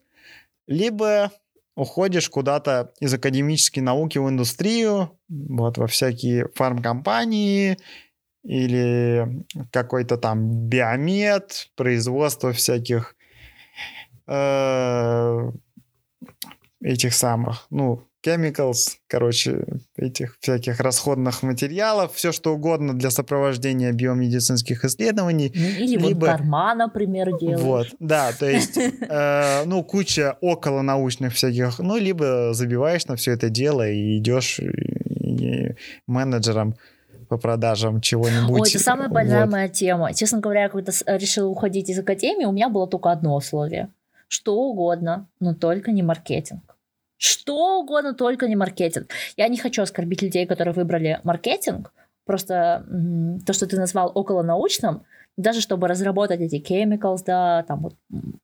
либо 0.67 1.31
уходишь 1.77 2.29
куда-то 2.29 2.93
из 3.01 3.13
академической 3.15 3.81
науки 3.81 4.19
в 4.19 4.29
индустрию, 4.29 5.19
вот 5.29 5.79
во 5.79 5.87
всякие 5.87 6.49
фармкомпании 6.55 7.79
или 8.45 9.45
какой-то 9.73 10.17
там 10.19 10.69
биомед, 10.69 11.71
производство 11.77 12.53
всяких 12.53 13.17
этих 16.81 17.15
самых, 17.15 17.67
ну, 17.71 18.07
chemicals, 18.25 18.97
короче, 19.07 19.65
этих 19.97 20.37
всяких 20.41 20.81
расходных 20.81 21.43
материалов, 21.43 22.13
все 22.15 22.33
что 22.33 22.55
угодно 22.55 22.95
для 22.95 23.11
сопровождения 23.11 23.93
биомедицинских 23.93 24.85
исследований. 24.85 25.53
Ну, 25.55 25.63
или 25.63 25.97
либо... 25.97 26.21
вот 26.21 26.27
карма, 26.27 26.75
например, 26.75 27.39
делаешь. 27.39 27.61
Вот, 27.61 27.87
да, 28.01 28.33
то 28.33 28.49
есть, 28.49 28.77
э, 29.01 29.65
ну, 29.67 29.83
куча 29.83 30.37
около 30.41 30.83
научных 30.83 31.35
всяких, 31.35 31.79
ну, 31.79 31.97
либо 31.97 32.55
забиваешь 32.55 33.07
на 33.07 33.17
все 33.17 33.33
это 33.33 33.51
дело 33.51 33.89
и 33.89 34.19
идешь 34.19 34.61
и 34.61 35.75
менеджером 36.07 36.77
по 37.29 37.39
продажам 37.39 38.01
чего-нибудь. 38.01 38.61
Ой, 38.61 38.69
это 38.69 38.79
самая 38.79 39.09
больная 39.09 39.45
вот. 39.45 39.53
моя 39.53 39.69
тема. 39.69 40.13
Честно 40.15 40.41
говоря, 40.41 40.69
когда 40.69 40.93
решила 41.07 41.49
уходить 41.49 41.89
из 41.89 41.99
академии, 41.99 42.45
у 42.45 42.53
меня 42.53 42.69
было 42.69 42.87
только 42.87 43.11
одно 43.11 43.37
условие– 43.37 43.89
что 44.35 44.57
угодно, 44.57 45.29
но 45.41 45.55
только 45.55 45.93
не 45.93 46.03
маркетинг. 46.03 46.77
Что 47.17 47.79
угодно, 47.81 48.15
только 48.15 48.49
не 48.49 48.57
маркетинг. 48.57 49.07
Я 49.37 49.49
не 49.49 49.57
хочу 49.57 49.83
оскорбить 49.83 50.23
людей, 50.23 50.47
которые 50.47 50.75
выбрали 50.75 51.21
маркетинг. 51.23 51.93
Просто 52.27 52.85
то, 53.47 53.53
что 53.53 53.67
ты 53.67 53.79
назвал 53.79 54.11
около 54.15 54.43
научным, 54.43 55.05
даже 55.37 55.61
чтобы 55.61 55.89
разработать 55.89 56.41
эти 56.41 56.57
chemicals, 56.57 57.23
да, 57.25 57.63
там 57.63 57.83
вот 57.83 57.95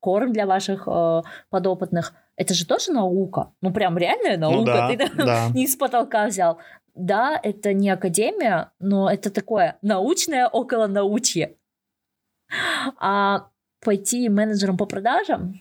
корм 0.01 0.33
для 0.33 0.47
ваших 0.47 0.87
э, 0.87 1.23
подопытных, 1.51 2.15
это 2.37 2.55
же 2.55 2.67
тоже 2.67 2.93
наука. 2.93 3.53
Ну, 3.61 3.73
прям 3.73 3.99
реальная 3.99 4.37
ну 4.37 4.51
наука. 4.51 4.59
Ну, 4.59 4.65
да, 4.67 4.89
ты 4.89 5.17
да. 5.17 5.49
не 5.55 5.67
с 5.67 5.77
потолка 5.77 6.27
взял. 6.27 6.59
Да, 6.95 7.39
это 7.43 7.73
не 7.73 7.91
академия, 7.91 8.71
но 8.79 9.11
это 9.11 9.31
такое 9.31 9.77
научное 9.83 10.47
около 10.49 10.87
научье. 10.87 11.57
А 12.99 13.49
пойти 13.81 14.29
менеджером 14.29 14.77
по 14.77 14.87
продажам, 14.87 15.61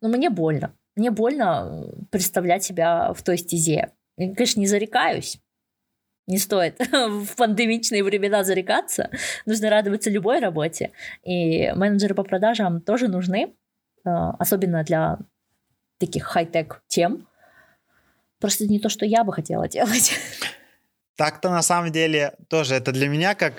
ну, 0.00 0.08
мне 0.08 0.30
больно. 0.30 0.74
Мне 0.96 1.10
больно 1.10 1.86
представлять 2.10 2.64
себя 2.64 3.12
в 3.12 3.22
той 3.22 3.38
стезе. 3.38 3.92
Я, 4.16 4.34
конечно, 4.34 4.60
не 4.60 4.66
зарекаюсь. 4.66 5.38
Не 6.26 6.38
стоит 6.38 6.78
в 6.92 7.34
пандемичные 7.36 8.04
времена 8.04 8.44
зарекаться. 8.44 9.10
Нужно 9.46 9.70
радоваться 9.70 10.10
любой 10.10 10.40
работе. 10.40 10.92
И 11.24 11.72
менеджеры 11.72 12.14
по 12.14 12.22
продажам 12.22 12.80
тоже 12.80 13.08
нужны, 13.08 13.54
а, 14.04 14.32
особенно 14.38 14.84
для 14.84 15.18
таких 15.98 16.24
хай-тек 16.24 16.82
тем. 16.88 17.26
Просто 18.40 18.66
не 18.66 18.80
то, 18.80 18.88
что 18.88 19.06
я 19.06 19.24
бы 19.24 19.32
хотела 19.32 19.68
делать. 19.68 20.12
Так-то 21.16 21.50
на 21.50 21.62
самом 21.62 21.92
деле 21.92 22.34
тоже 22.48 22.74
это 22.74 22.92
для 22.92 23.08
меня 23.08 23.34
как 23.34 23.54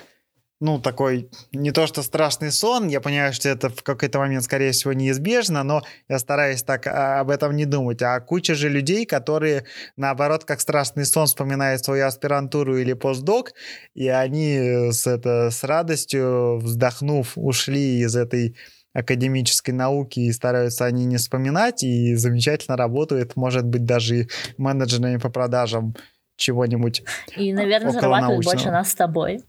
ну, 0.64 0.80
такой, 0.80 1.30
не 1.52 1.72
то 1.72 1.88
что 1.88 2.02
страшный 2.04 2.50
сон, 2.50 2.88
я 2.88 3.02
понимаю, 3.02 3.34
что 3.34 3.50
это 3.50 3.68
в 3.68 3.84
какой-то 3.84 4.20
момент, 4.20 4.46
скорее 4.46 4.72
всего, 4.72 4.94
неизбежно, 4.94 5.62
но 5.64 5.82
я 6.08 6.20
стараюсь 6.20 6.64
так 6.64 6.88
а, 6.88 7.20
об 7.20 7.32
этом 7.32 7.54
не 7.54 7.66
думать. 7.66 8.02
А 8.02 8.18
куча 8.22 8.56
же 8.56 8.70
людей, 8.70 9.06
которые, 9.06 9.66
наоборот, 9.98 10.46
как 10.46 10.62
страшный 10.62 11.04
сон 11.04 11.26
вспоминают 11.26 11.84
свою 11.84 12.06
аспирантуру 12.06 12.78
или 12.78 12.94
постдок, 12.94 13.52
и 13.94 14.08
они 14.08 14.90
с, 14.94 15.06
это, 15.06 15.52
с 15.52 15.66
радостью, 15.66 16.60
вздохнув, 16.60 17.34
ушли 17.36 18.00
из 18.00 18.16
этой 18.16 18.56
академической 18.94 19.72
науки 19.72 20.22
и 20.22 20.32
стараются 20.32 20.86
они 20.86 21.04
не 21.04 21.18
вспоминать, 21.18 21.84
и 21.84 22.16
замечательно 22.16 22.78
работают, 22.78 23.36
может 23.36 23.66
быть, 23.66 23.84
даже 23.84 24.28
менеджерами 24.58 25.18
по 25.18 25.30
продажам 25.30 25.94
чего-нибудь. 26.44 27.04
И, 27.36 27.54
наверное, 27.54 27.92
зарабатывают 27.92 28.46
больше 28.46 28.70
нас 28.70 28.92
с 28.92 28.96
тобой. 28.96 29.42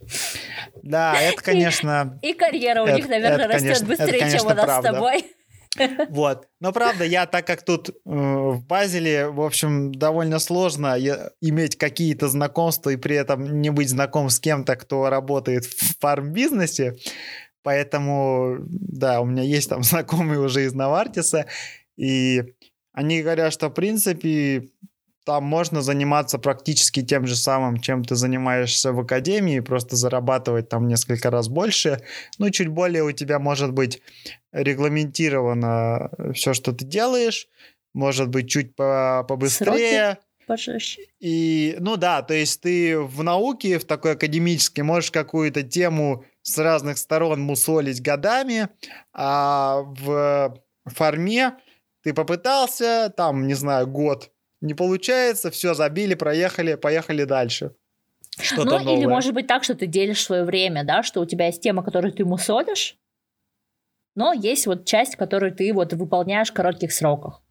Да, 0.82 1.14
это, 1.20 1.42
конечно... 1.42 2.18
И, 2.22 2.30
и 2.30 2.34
карьера 2.34 2.82
у 2.82 2.86
это, 2.86 2.96
них, 2.96 3.08
наверное, 3.08 3.46
это, 3.46 3.48
растет 3.48 3.62
конечно, 3.62 3.86
быстрее, 3.86 4.08
это, 4.08 4.18
конечно, 4.18 4.38
чем 4.38 4.46
у 4.46 4.54
нас 4.54 4.64
правда. 4.64 4.88
с 4.88 4.92
тобой. 4.92 5.24
Вот. 6.08 6.46
Но 6.60 6.72
правда, 6.72 7.04
я 7.04 7.26
так 7.26 7.46
как 7.46 7.64
тут 7.64 7.88
э, 7.88 7.92
в 8.04 8.64
Базеле, 8.64 9.28
в 9.28 9.40
общем, 9.40 9.92
довольно 9.92 10.38
сложно 10.38 10.96
иметь 11.40 11.76
какие-то 11.76 12.28
знакомства 12.28 12.90
и 12.90 12.96
при 12.96 13.16
этом 13.16 13.60
не 13.60 13.70
быть 13.70 13.88
знаком 13.88 14.30
с 14.30 14.38
кем-то, 14.38 14.76
кто 14.76 15.10
работает 15.10 15.64
в 15.64 15.98
фарм-бизнесе. 15.98 16.96
Поэтому, 17.62 18.58
да, 18.60 19.20
у 19.20 19.24
меня 19.24 19.42
есть 19.42 19.68
там 19.68 19.82
знакомые 19.82 20.38
уже 20.38 20.64
из 20.64 20.74
Навартиса. 20.74 21.46
И 21.96 22.54
они 22.92 23.22
говорят, 23.22 23.52
что, 23.52 23.68
в 23.68 23.72
принципе, 23.72 24.68
там 25.24 25.44
можно 25.44 25.82
заниматься 25.82 26.38
практически 26.38 27.02
тем 27.02 27.26
же 27.26 27.36
самым, 27.36 27.80
чем 27.80 28.04
ты 28.04 28.14
занимаешься 28.14 28.92
в 28.92 29.00
академии, 29.00 29.60
просто 29.60 29.96
зарабатывать 29.96 30.68
там 30.68 30.86
несколько 30.86 31.30
раз 31.30 31.48
больше. 31.48 32.00
Ну, 32.38 32.50
чуть 32.50 32.68
более 32.68 33.02
у 33.04 33.12
тебя 33.12 33.38
может 33.38 33.72
быть 33.72 34.02
регламентировано 34.52 36.10
все, 36.34 36.52
что 36.52 36.72
ты 36.72 36.84
делаешь, 36.84 37.48
может 37.94 38.28
быть 38.28 38.48
чуть 38.48 38.76
по 38.76 39.24
побыстрее. 39.26 40.18
Пожестче. 40.46 41.06
И, 41.20 41.74
ну 41.80 41.96
да, 41.96 42.20
то 42.20 42.34
есть 42.34 42.60
ты 42.60 42.98
в 42.98 43.22
науке, 43.22 43.78
в 43.78 43.86
такой 43.86 44.12
академической, 44.12 44.82
можешь 44.82 45.10
какую-то 45.10 45.62
тему 45.62 46.26
с 46.42 46.58
разных 46.58 46.98
сторон 46.98 47.40
мусолить 47.40 48.02
годами, 48.02 48.68
а 49.14 49.80
в 49.86 50.54
форме 50.84 51.54
ты 52.02 52.12
попытался, 52.12 53.10
там, 53.16 53.46
не 53.46 53.54
знаю, 53.54 53.86
год 53.86 54.30
не 54.64 54.74
получается, 54.74 55.50
все, 55.50 55.74
забили, 55.74 56.14
проехали, 56.14 56.74
поехали 56.74 57.24
дальше. 57.24 57.72
Что-то 58.40 58.64
ну, 58.64 58.78
новое. 58.78 58.96
или 58.96 59.06
может 59.06 59.34
быть 59.34 59.46
так, 59.46 59.62
что 59.62 59.74
ты 59.74 59.86
делишь 59.86 60.22
свое 60.22 60.44
время, 60.44 60.84
да, 60.84 61.02
что 61.02 61.20
у 61.20 61.26
тебя 61.26 61.46
есть 61.46 61.60
тема, 61.60 61.84
которую 61.84 62.12
ты 62.12 62.24
мусолишь, 62.24 62.96
но 64.16 64.32
есть 64.32 64.66
вот 64.66 64.86
часть, 64.86 65.16
которую 65.16 65.54
ты 65.54 65.72
вот 65.72 65.92
выполняешь 65.92 66.50
в 66.50 66.54
коротких 66.54 66.92
сроках. 66.92 67.42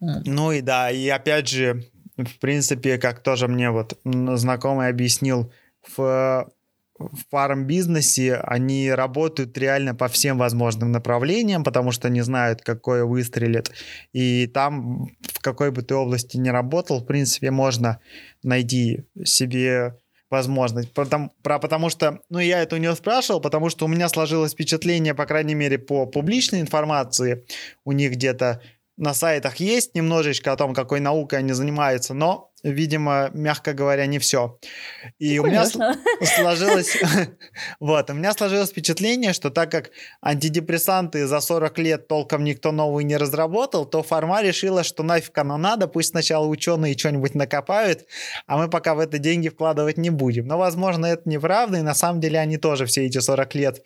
Ну 0.00 0.50
и 0.50 0.60
да, 0.60 0.90
и 0.90 1.08
опять 1.08 1.48
же, 1.48 1.84
в 2.16 2.38
принципе, 2.40 2.98
как 2.98 3.22
тоже 3.22 3.46
мне 3.46 3.70
вот 3.70 3.98
знакомый 4.04 4.88
объяснил, 4.88 5.52
в 5.96 6.52
в 7.10 7.30
фарм-бизнесе 7.30 8.36
они 8.36 8.90
работают 8.90 9.56
реально 9.58 9.94
по 9.94 10.08
всем 10.08 10.38
возможным 10.38 10.92
направлениям, 10.92 11.64
потому 11.64 11.90
что 11.92 12.08
не 12.08 12.20
знают, 12.20 12.62
какое 12.62 13.04
выстрелит. 13.04 13.70
И 14.12 14.46
там, 14.46 15.08
в 15.22 15.40
какой 15.40 15.70
бы 15.70 15.82
ты 15.82 15.94
области 15.94 16.36
ни 16.36 16.48
работал, 16.48 17.00
в 17.00 17.06
принципе, 17.06 17.50
можно 17.50 17.98
найти 18.42 19.04
себе 19.24 19.96
возможность. 20.30 20.92
Потому, 20.92 21.32
про, 21.42 21.58
потому 21.58 21.90
что, 21.90 22.20
ну, 22.30 22.38
я 22.38 22.62
это 22.62 22.76
у 22.76 22.78
него 22.78 22.94
спрашивал, 22.94 23.40
потому 23.40 23.68
что 23.68 23.84
у 23.84 23.88
меня 23.88 24.08
сложилось 24.08 24.52
впечатление, 24.52 25.14
по 25.14 25.26
крайней 25.26 25.54
мере, 25.54 25.78
по 25.78 26.06
публичной 26.06 26.60
информации, 26.60 27.44
у 27.84 27.92
них 27.92 28.12
где-то 28.12 28.62
на 28.96 29.14
сайтах 29.14 29.56
есть 29.56 29.94
немножечко 29.94 30.52
о 30.52 30.56
том, 30.56 30.74
какой 30.74 31.00
наукой 31.00 31.38
они 31.38 31.52
занимаются, 31.52 32.14
но 32.14 32.51
видимо, 32.62 33.30
мягко 33.34 33.72
говоря, 33.72 34.06
не 34.06 34.18
все. 34.18 34.58
И 35.18 35.38
ну, 35.38 35.44
у 35.44 35.46
меня 35.46 35.64
сложилось, 35.66 36.96
вот, 37.80 38.10
у 38.10 38.14
меня 38.14 38.32
сложилось 38.32 38.70
впечатление, 38.70 39.32
что 39.32 39.50
так 39.50 39.70
как 39.70 39.90
антидепрессанты 40.20 41.26
за 41.26 41.40
40 41.40 41.78
лет 41.78 42.08
толком 42.08 42.44
никто 42.44 42.72
новый 42.72 43.04
не 43.04 43.16
разработал, 43.16 43.84
то 43.84 44.02
фарма 44.02 44.42
решила, 44.42 44.84
что 44.84 45.02
нафиг 45.02 45.36
оно 45.38 45.56
надо, 45.56 45.88
пусть 45.88 46.10
сначала 46.10 46.46
ученые 46.46 46.96
что-нибудь 46.96 47.34
накопают, 47.34 48.06
а 48.46 48.56
мы 48.56 48.68
пока 48.68 48.94
в 48.94 49.00
это 49.00 49.18
деньги 49.18 49.48
вкладывать 49.48 49.96
не 49.96 50.10
будем. 50.10 50.46
Но, 50.46 50.58
возможно, 50.58 51.06
это 51.06 51.28
неправда, 51.28 51.78
и 51.78 51.82
на 51.82 51.94
самом 51.94 52.20
деле 52.20 52.38
они 52.38 52.58
тоже 52.58 52.86
все 52.86 53.06
эти 53.06 53.18
40 53.18 53.54
лет 53.54 53.82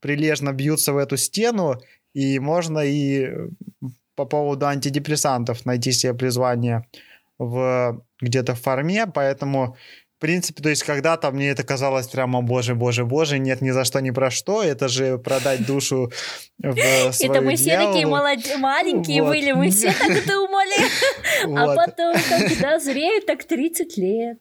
прилежно 0.00 0.52
бьются 0.52 0.92
в 0.92 0.98
эту 0.98 1.16
стену, 1.16 1.80
и 2.12 2.38
можно 2.38 2.78
и 2.78 3.28
по 4.14 4.24
поводу 4.24 4.66
антидепрессантов 4.66 5.66
найти 5.66 5.92
себе 5.92 6.14
призвание 6.14 6.84
в 7.38 8.04
где-то 8.20 8.54
в 8.54 8.60
форме, 8.60 9.06
поэтому 9.06 9.76
в 10.16 10.20
принципе, 10.20 10.62
то 10.62 10.68
есть 10.68 10.84
когда-то 10.84 11.30
мне 11.32 11.50
это 11.50 11.64
казалось 11.64 12.06
прямо, 12.06 12.40
боже, 12.40 12.74
боже, 12.74 13.04
боже, 13.04 13.38
нет, 13.38 13.60
ни 13.60 13.70
за 13.70 13.84
что, 13.84 14.00
ни 14.00 14.10
про 14.10 14.30
что, 14.30 14.62
это 14.62 14.88
же 14.88 15.18
продать 15.18 15.66
душу 15.66 16.12
в 16.58 16.72
свою 17.12 17.32
Это 17.32 17.40
мы 17.42 17.56
все 17.56 17.76
такие 17.76 18.06
маленькие 18.06 19.22
были, 19.22 19.52
мы 19.52 19.70
все 19.70 19.92
так 19.98 20.26
думали. 20.26 20.88
А 21.42 21.74
потом, 21.74 22.14
когда 22.28 22.78
зреют, 22.78 23.26
так 23.26 23.44
30 23.44 23.96
лет. 23.98 24.38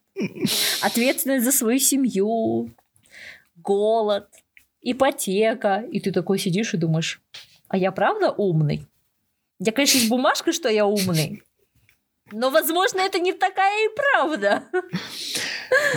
Ответственность 0.82 1.44
за 1.44 1.52
свою 1.52 1.80
семью, 1.80 2.70
голод, 3.56 4.28
ипотека. 4.82 5.84
И 5.92 6.00
ты 6.00 6.12
такой 6.12 6.38
сидишь 6.38 6.74
и 6.74 6.78
думаешь, 6.78 7.22
а 7.68 7.78
я 7.78 7.92
правда 7.92 8.32
умный? 8.32 8.86
Я, 9.60 9.72
конечно, 9.72 9.98
есть 9.98 10.10
бумажка, 10.10 10.52
что 10.52 10.70
я 10.70 10.86
умный, 10.86 11.42
но, 12.34 12.50
возможно, 12.50 13.00
это 13.02 13.20
не 13.20 13.34
такая 13.34 13.86
и 13.86 13.96
правда. 13.96 14.64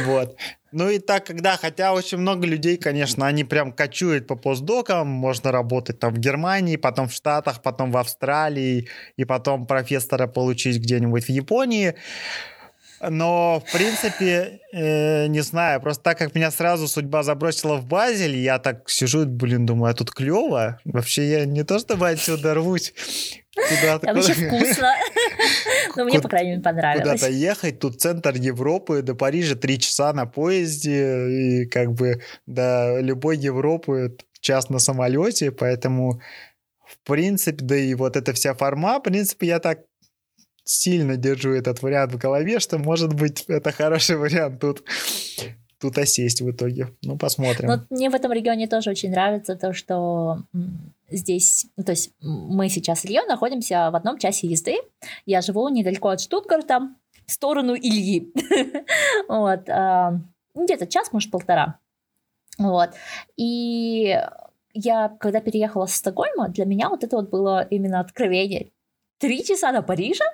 Вот. 0.05 0.37
Ну 0.73 0.91
и 0.91 0.99
так, 0.99 1.25
когда, 1.27 1.57
хотя 1.57 1.95
очень 1.95 2.19
много 2.19 2.47
людей, 2.47 2.77
конечно, 2.77 3.27
они 3.27 3.45
прям 3.45 3.73
кочуют 3.73 4.27
по 4.27 4.37
постдокам, 4.37 5.07
можно 5.07 5.53
работать 5.53 5.99
там 5.99 6.13
в 6.13 6.19
Германии, 6.19 6.77
потом 6.77 7.09
в 7.09 7.13
Штатах, 7.13 7.63
потом 7.63 7.93
в 7.93 7.97
Австралии, 7.97 8.89
и 9.17 9.25
потом 9.25 9.67
профессора 9.67 10.27
получить 10.27 10.79
где-нибудь 10.79 11.25
в 11.25 11.29
Японии. 11.31 11.95
Но, 13.01 13.63
в 13.67 13.73
принципе, 13.73 14.61
э, 14.73 15.27
не 15.27 15.41
знаю, 15.41 15.81
просто 15.81 16.03
так 16.03 16.19
как 16.19 16.35
меня 16.35 16.51
сразу 16.51 16.89
судьба 16.89 17.23
забросила 17.23 17.77
в 17.77 17.87
Базель, 17.87 18.37
я 18.37 18.59
так 18.59 18.89
сижу, 18.89 19.27
блин, 19.27 19.67
думаю, 19.67 19.91
а 19.91 19.95
тут 19.95 20.11
клево. 20.11 20.81
Вообще 20.85 21.31
я 21.31 21.45
не 21.45 21.63
то 21.63 21.79
чтобы 21.79 22.09
отсюда 22.09 22.55
рвусь 22.55 22.95
куда-то. 23.57 24.07
Там 24.07 24.17
еще 24.17 24.35
вкусно. 24.35 24.95
Но 25.97 26.05
мне, 26.05 26.21
по 26.21 26.29
крайней 26.29 26.51
мере, 26.51 26.63
понравилось. 26.63 27.21
Куда-то 27.21 27.33
ехать, 27.33 27.79
тут 27.81 28.01
центр 28.01 28.35
Европы, 28.35 29.03
до 29.03 29.15
Парижа 29.15 29.55
три 29.55 29.79
часа 29.79 30.13
на 30.13 30.27
поезде, 30.27 31.29
и 31.29 31.67
как 31.67 31.93
бы 31.93 32.23
до 32.47 33.01
любой 33.01 33.39
Европы 33.39 34.17
час 34.41 34.69
на 34.69 34.79
самолете, 34.79 35.51
поэтому 35.51 36.21
в 36.87 36.99
принципе, 37.05 37.65
да 37.65 37.77
и 37.77 37.95
вот 37.95 38.17
эта 38.17 38.33
вся 38.33 38.55
форма, 38.55 38.99
в 38.99 39.03
принципе, 39.03 39.49
я 39.49 39.59
так 39.59 39.81
сильно 40.65 41.17
держу 41.17 41.53
этот 41.53 41.83
вариант 41.83 42.13
в 42.13 42.19
голове, 42.19 42.61
что, 42.61 42.79
может 42.79 43.13
быть, 43.13 43.45
это 43.49 43.73
хороший 43.73 44.17
вариант 44.17 44.61
тут 44.61 44.85
тут 45.81 45.99
осесть 45.99 46.41
в 46.41 46.51
итоге. 46.51 46.89
Ну, 47.03 47.17
посмотрим. 47.17 47.69
Но 47.69 47.81
мне 47.91 48.11
в 48.11 48.15
этом 48.15 48.33
регионе 48.33 48.67
тоже 48.67 48.91
очень 48.91 49.11
нравится 49.11 49.57
то, 49.57 49.73
что 49.73 50.43
здесь, 51.11 51.67
ну, 51.77 51.85
то 51.85 51.93
есть 51.93 52.13
мы 52.21 52.69
сейчас 52.69 53.01
с 53.01 53.05
Ильей 53.05 53.27
находимся 53.27 53.91
в 53.91 53.97
одном 53.97 54.19
часе 54.19 54.49
езды. 54.49 54.77
Я 55.25 55.41
живу 55.41 55.69
недалеко 55.69 56.09
от 56.09 56.21
Штутгарта, 56.21 56.91
в 57.27 57.33
сторону 57.33 57.75
Ильи. 57.75 58.33
вот. 59.29 59.69
А, 59.69 60.19
где-то 60.55 60.87
час, 60.87 61.13
может, 61.13 61.31
полтора. 61.31 61.79
Вот. 62.59 62.91
И 63.37 64.19
я, 64.73 65.09
когда 65.21 65.41
переехала 65.41 65.87
с 65.87 65.97
Стокгольма, 65.97 66.49
для 66.49 66.65
меня 66.65 66.89
вот 66.89 67.05
это 67.05 67.17
вот 67.17 67.31
было 67.31 67.67
именно 67.69 68.01
откровение. 68.01 68.71
Три 69.19 69.45
часа 69.45 69.73
до 69.73 69.83
Парижа, 69.83 70.25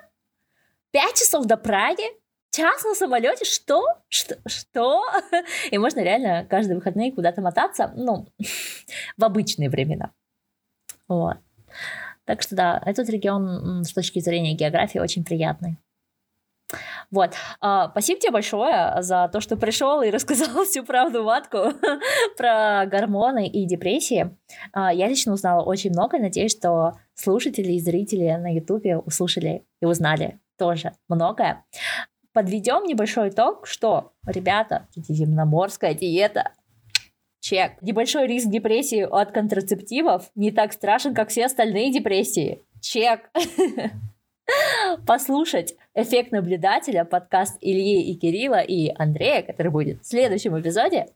пять 0.91 1.15
часов 1.15 1.45
до 1.45 1.57
Праги, 1.57 2.03
час 2.53 2.83
на 2.83 2.95
самолете? 2.95 3.45
Что? 3.45 3.83
Что? 4.09 4.37
Что? 4.45 5.03
И 5.71 5.77
можно 5.77 5.99
реально 5.99 6.45
каждые 6.49 6.75
выходные 6.75 7.11
куда-то 7.11 7.41
мотаться, 7.41 7.91
ну, 7.95 8.27
в 9.17 9.23
обычные 9.23 9.69
времена. 9.69 10.11
Вот. 11.07 11.37
Так 12.25 12.41
что 12.41 12.55
да, 12.55 12.81
этот 12.85 13.09
регион 13.09 13.83
с 13.83 13.91
точки 13.91 14.19
зрения 14.19 14.53
географии 14.53 14.99
очень 14.99 15.25
приятный. 15.25 15.77
Вот. 17.11 17.33
А, 17.59 17.89
спасибо 17.89 18.19
тебе 18.19 18.31
большое 18.31 18.95
за 19.01 19.29
то, 19.31 19.41
что 19.41 19.57
пришел 19.57 20.01
и 20.01 20.09
рассказал 20.09 20.63
всю 20.63 20.83
правду 20.83 21.23
матку 21.23 21.73
про 22.37 22.85
гормоны 22.87 23.47
и 23.47 23.65
депрессии. 23.65 24.35
А, 24.71 24.93
я 24.93 25.07
лично 25.07 25.33
узнала 25.33 25.63
очень 25.63 25.91
много. 25.91 26.17
Надеюсь, 26.17 26.55
что 26.55 26.93
слушатели 27.13 27.73
и 27.73 27.79
зрители 27.79 28.31
на 28.31 28.53
Ютубе 28.53 28.97
услышали 28.97 29.65
и 29.81 29.85
узнали 29.85 30.39
тоже 30.57 30.93
многое. 31.09 31.63
Подведем 32.33 32.85
небольшой 32.85 33.29
итог, 33.29 33.67
что, 33.67 34.11
ребята, 34.25 34.87
земноморская 34.95 35.93
диета 35.93 36.51
Чек. 37.39 37.73
Небольшой 37.81 38.25
риск 38.27 38.47
депрессии 38.47 39.01
от 39.01 39.31
контрацептивов 39.31 40.31
не 40.33 40.51
так 40.51 40.73
страшен, 40.73 41.13
как 41.13 41.29
все 41.29 41.45
остальные 41.45 41.91
депрессии. 41.91 42.61
Чек. 42.81 43.29
послушать 45.05 45.75
эффект 45.93 46.31
наблюдателя, 46.31 47.05
подкаст 47.05 47.57
Ильи 47.61 48.01
и 48.11 48.15
Кирилла 48.15 48.61
и 48.61 48.93
Андрея, 48.97 49.41
который 49.41 49.71
будет 49.71 50.01
в 50.01 50.07
следующем 50.07 50.59
эпизоде. 50.59 51.07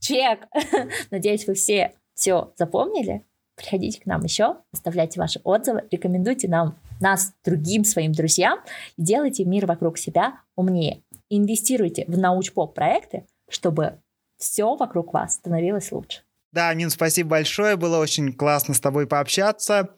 Чек! 0.00 0.46
Надеюсь, 1.10 1.46
вы 1.46 1.54
все 1.54 1.92
все 2.14 2.52
запомнили. 2.56 3.24
Приходите 3.56 4.00
к 4.00 4.06
нам 4.06 4.22
еще, 4.22 4.56
оставляйте 4.72 5.20
ваши 5.20 5.40
отзывы, 5.44 5.84
рекомендуйте 5.90 6.48
нам 6.48 6.76
нас 7.00 7.32
другим 7.44 7.84
своим 7.84 8.12
друзьям 8.12 8.60
и 8.96 9.02
делайте 9.02 9.44
мир 9.44 9.66
вокруг 9.66 9.98
себя 9.98 10.40
умнее. 10.54 11.02
Инвестируйте 11.28 12.04
в 12.06 12.16
научпоп 12.16 12.74
проекты, 12.74 13.26
чтобы 13.48 14.00
все 14.38 14.76
вокруг 14.76 15.12
вас 15.12 15.34
становилось 15.34 15.92
лучше. 15.92 16.22
Да, 16.52 16.72
Мин, 16.74 16.90
спасибо 16.90 17.30
большое. 17.30 17.76
Было 17.76 17.98
очень 17.98 18.32
классно 18.32 18.74
с 18.74 18.80
тобой 18.80 19.06
пообщаться. 19.06 19.94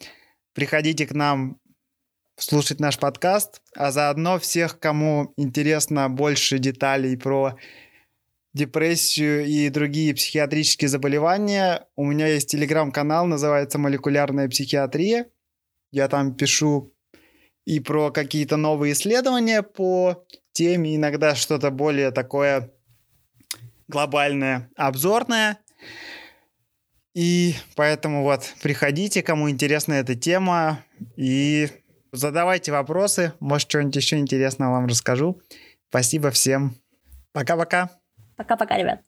Приходите 0.54 1.06
к 1.06 1.12
нам 1.12 1.58
слушать 2.36 2.80
наш 2.80 2.98
подкаст, 2.98 3.62
а 3.76 3.90
заодно 3.90 4.38
всех, 4.38 4.78
кому 4.78 5.32
интересно 5.36 6.08
больше 6.08 6.58
деталей 6.58 7.16
про 7.16 7.56
депрессию 8.54 9.44
и 9.44 9.68
другие 9.68 10.14
психиатрические 10.14 10.88
заболевания, 10.88 11.86
у 11.96 12.04
меня 12.04 12.26
есть 12.26 12.50
телеграм-канал, 12.50 13.26
называется 13.26 13.78
«Молекулярная 13.78 14.48
психиатрия». 14.48 15.26
Я 15.90 16.08
там 16.08 16.34
пишу 16.34 16.94
и 17.64 17.80
про 17.80 18.10
какие-то 18.10 18.56
новые 18.56 18.92
исследования 18.92 19.62
по 19.62 20.24
теме, 20.52 20.96
иногда 20.96 21.34
что-то 21.34 21.70
более 21.70 22.10
такое 22.10 22.72
глобальное, 23.88 24.70
обзорное. 24.76 25.58
И 27.14 27.54
поэтому 27.74 28.22
вот 28.22 28.54
приходите, 28.62 29.22
кому 29.22 29.50
интересна 29.50 29.94
эта 29.94 30.14
тема, 30.14 30.84
и 31.16 31.68
Задавайте 32.12 32.72
вопросы, 32.72 33.34
может, 33.38 33.68
что-нибудь 33.68 33.96
еще 33.96 34.16
интересное 34.16 34.68
вам 34.68 34.86
расскажу. 34.86 35.40
Спасибо 35.90 36.30
всем. 36.30 36.74
Пока-пока. 37.32 37.90
Пока-пока, 38.36 38.78
ребят. 38.78 39.02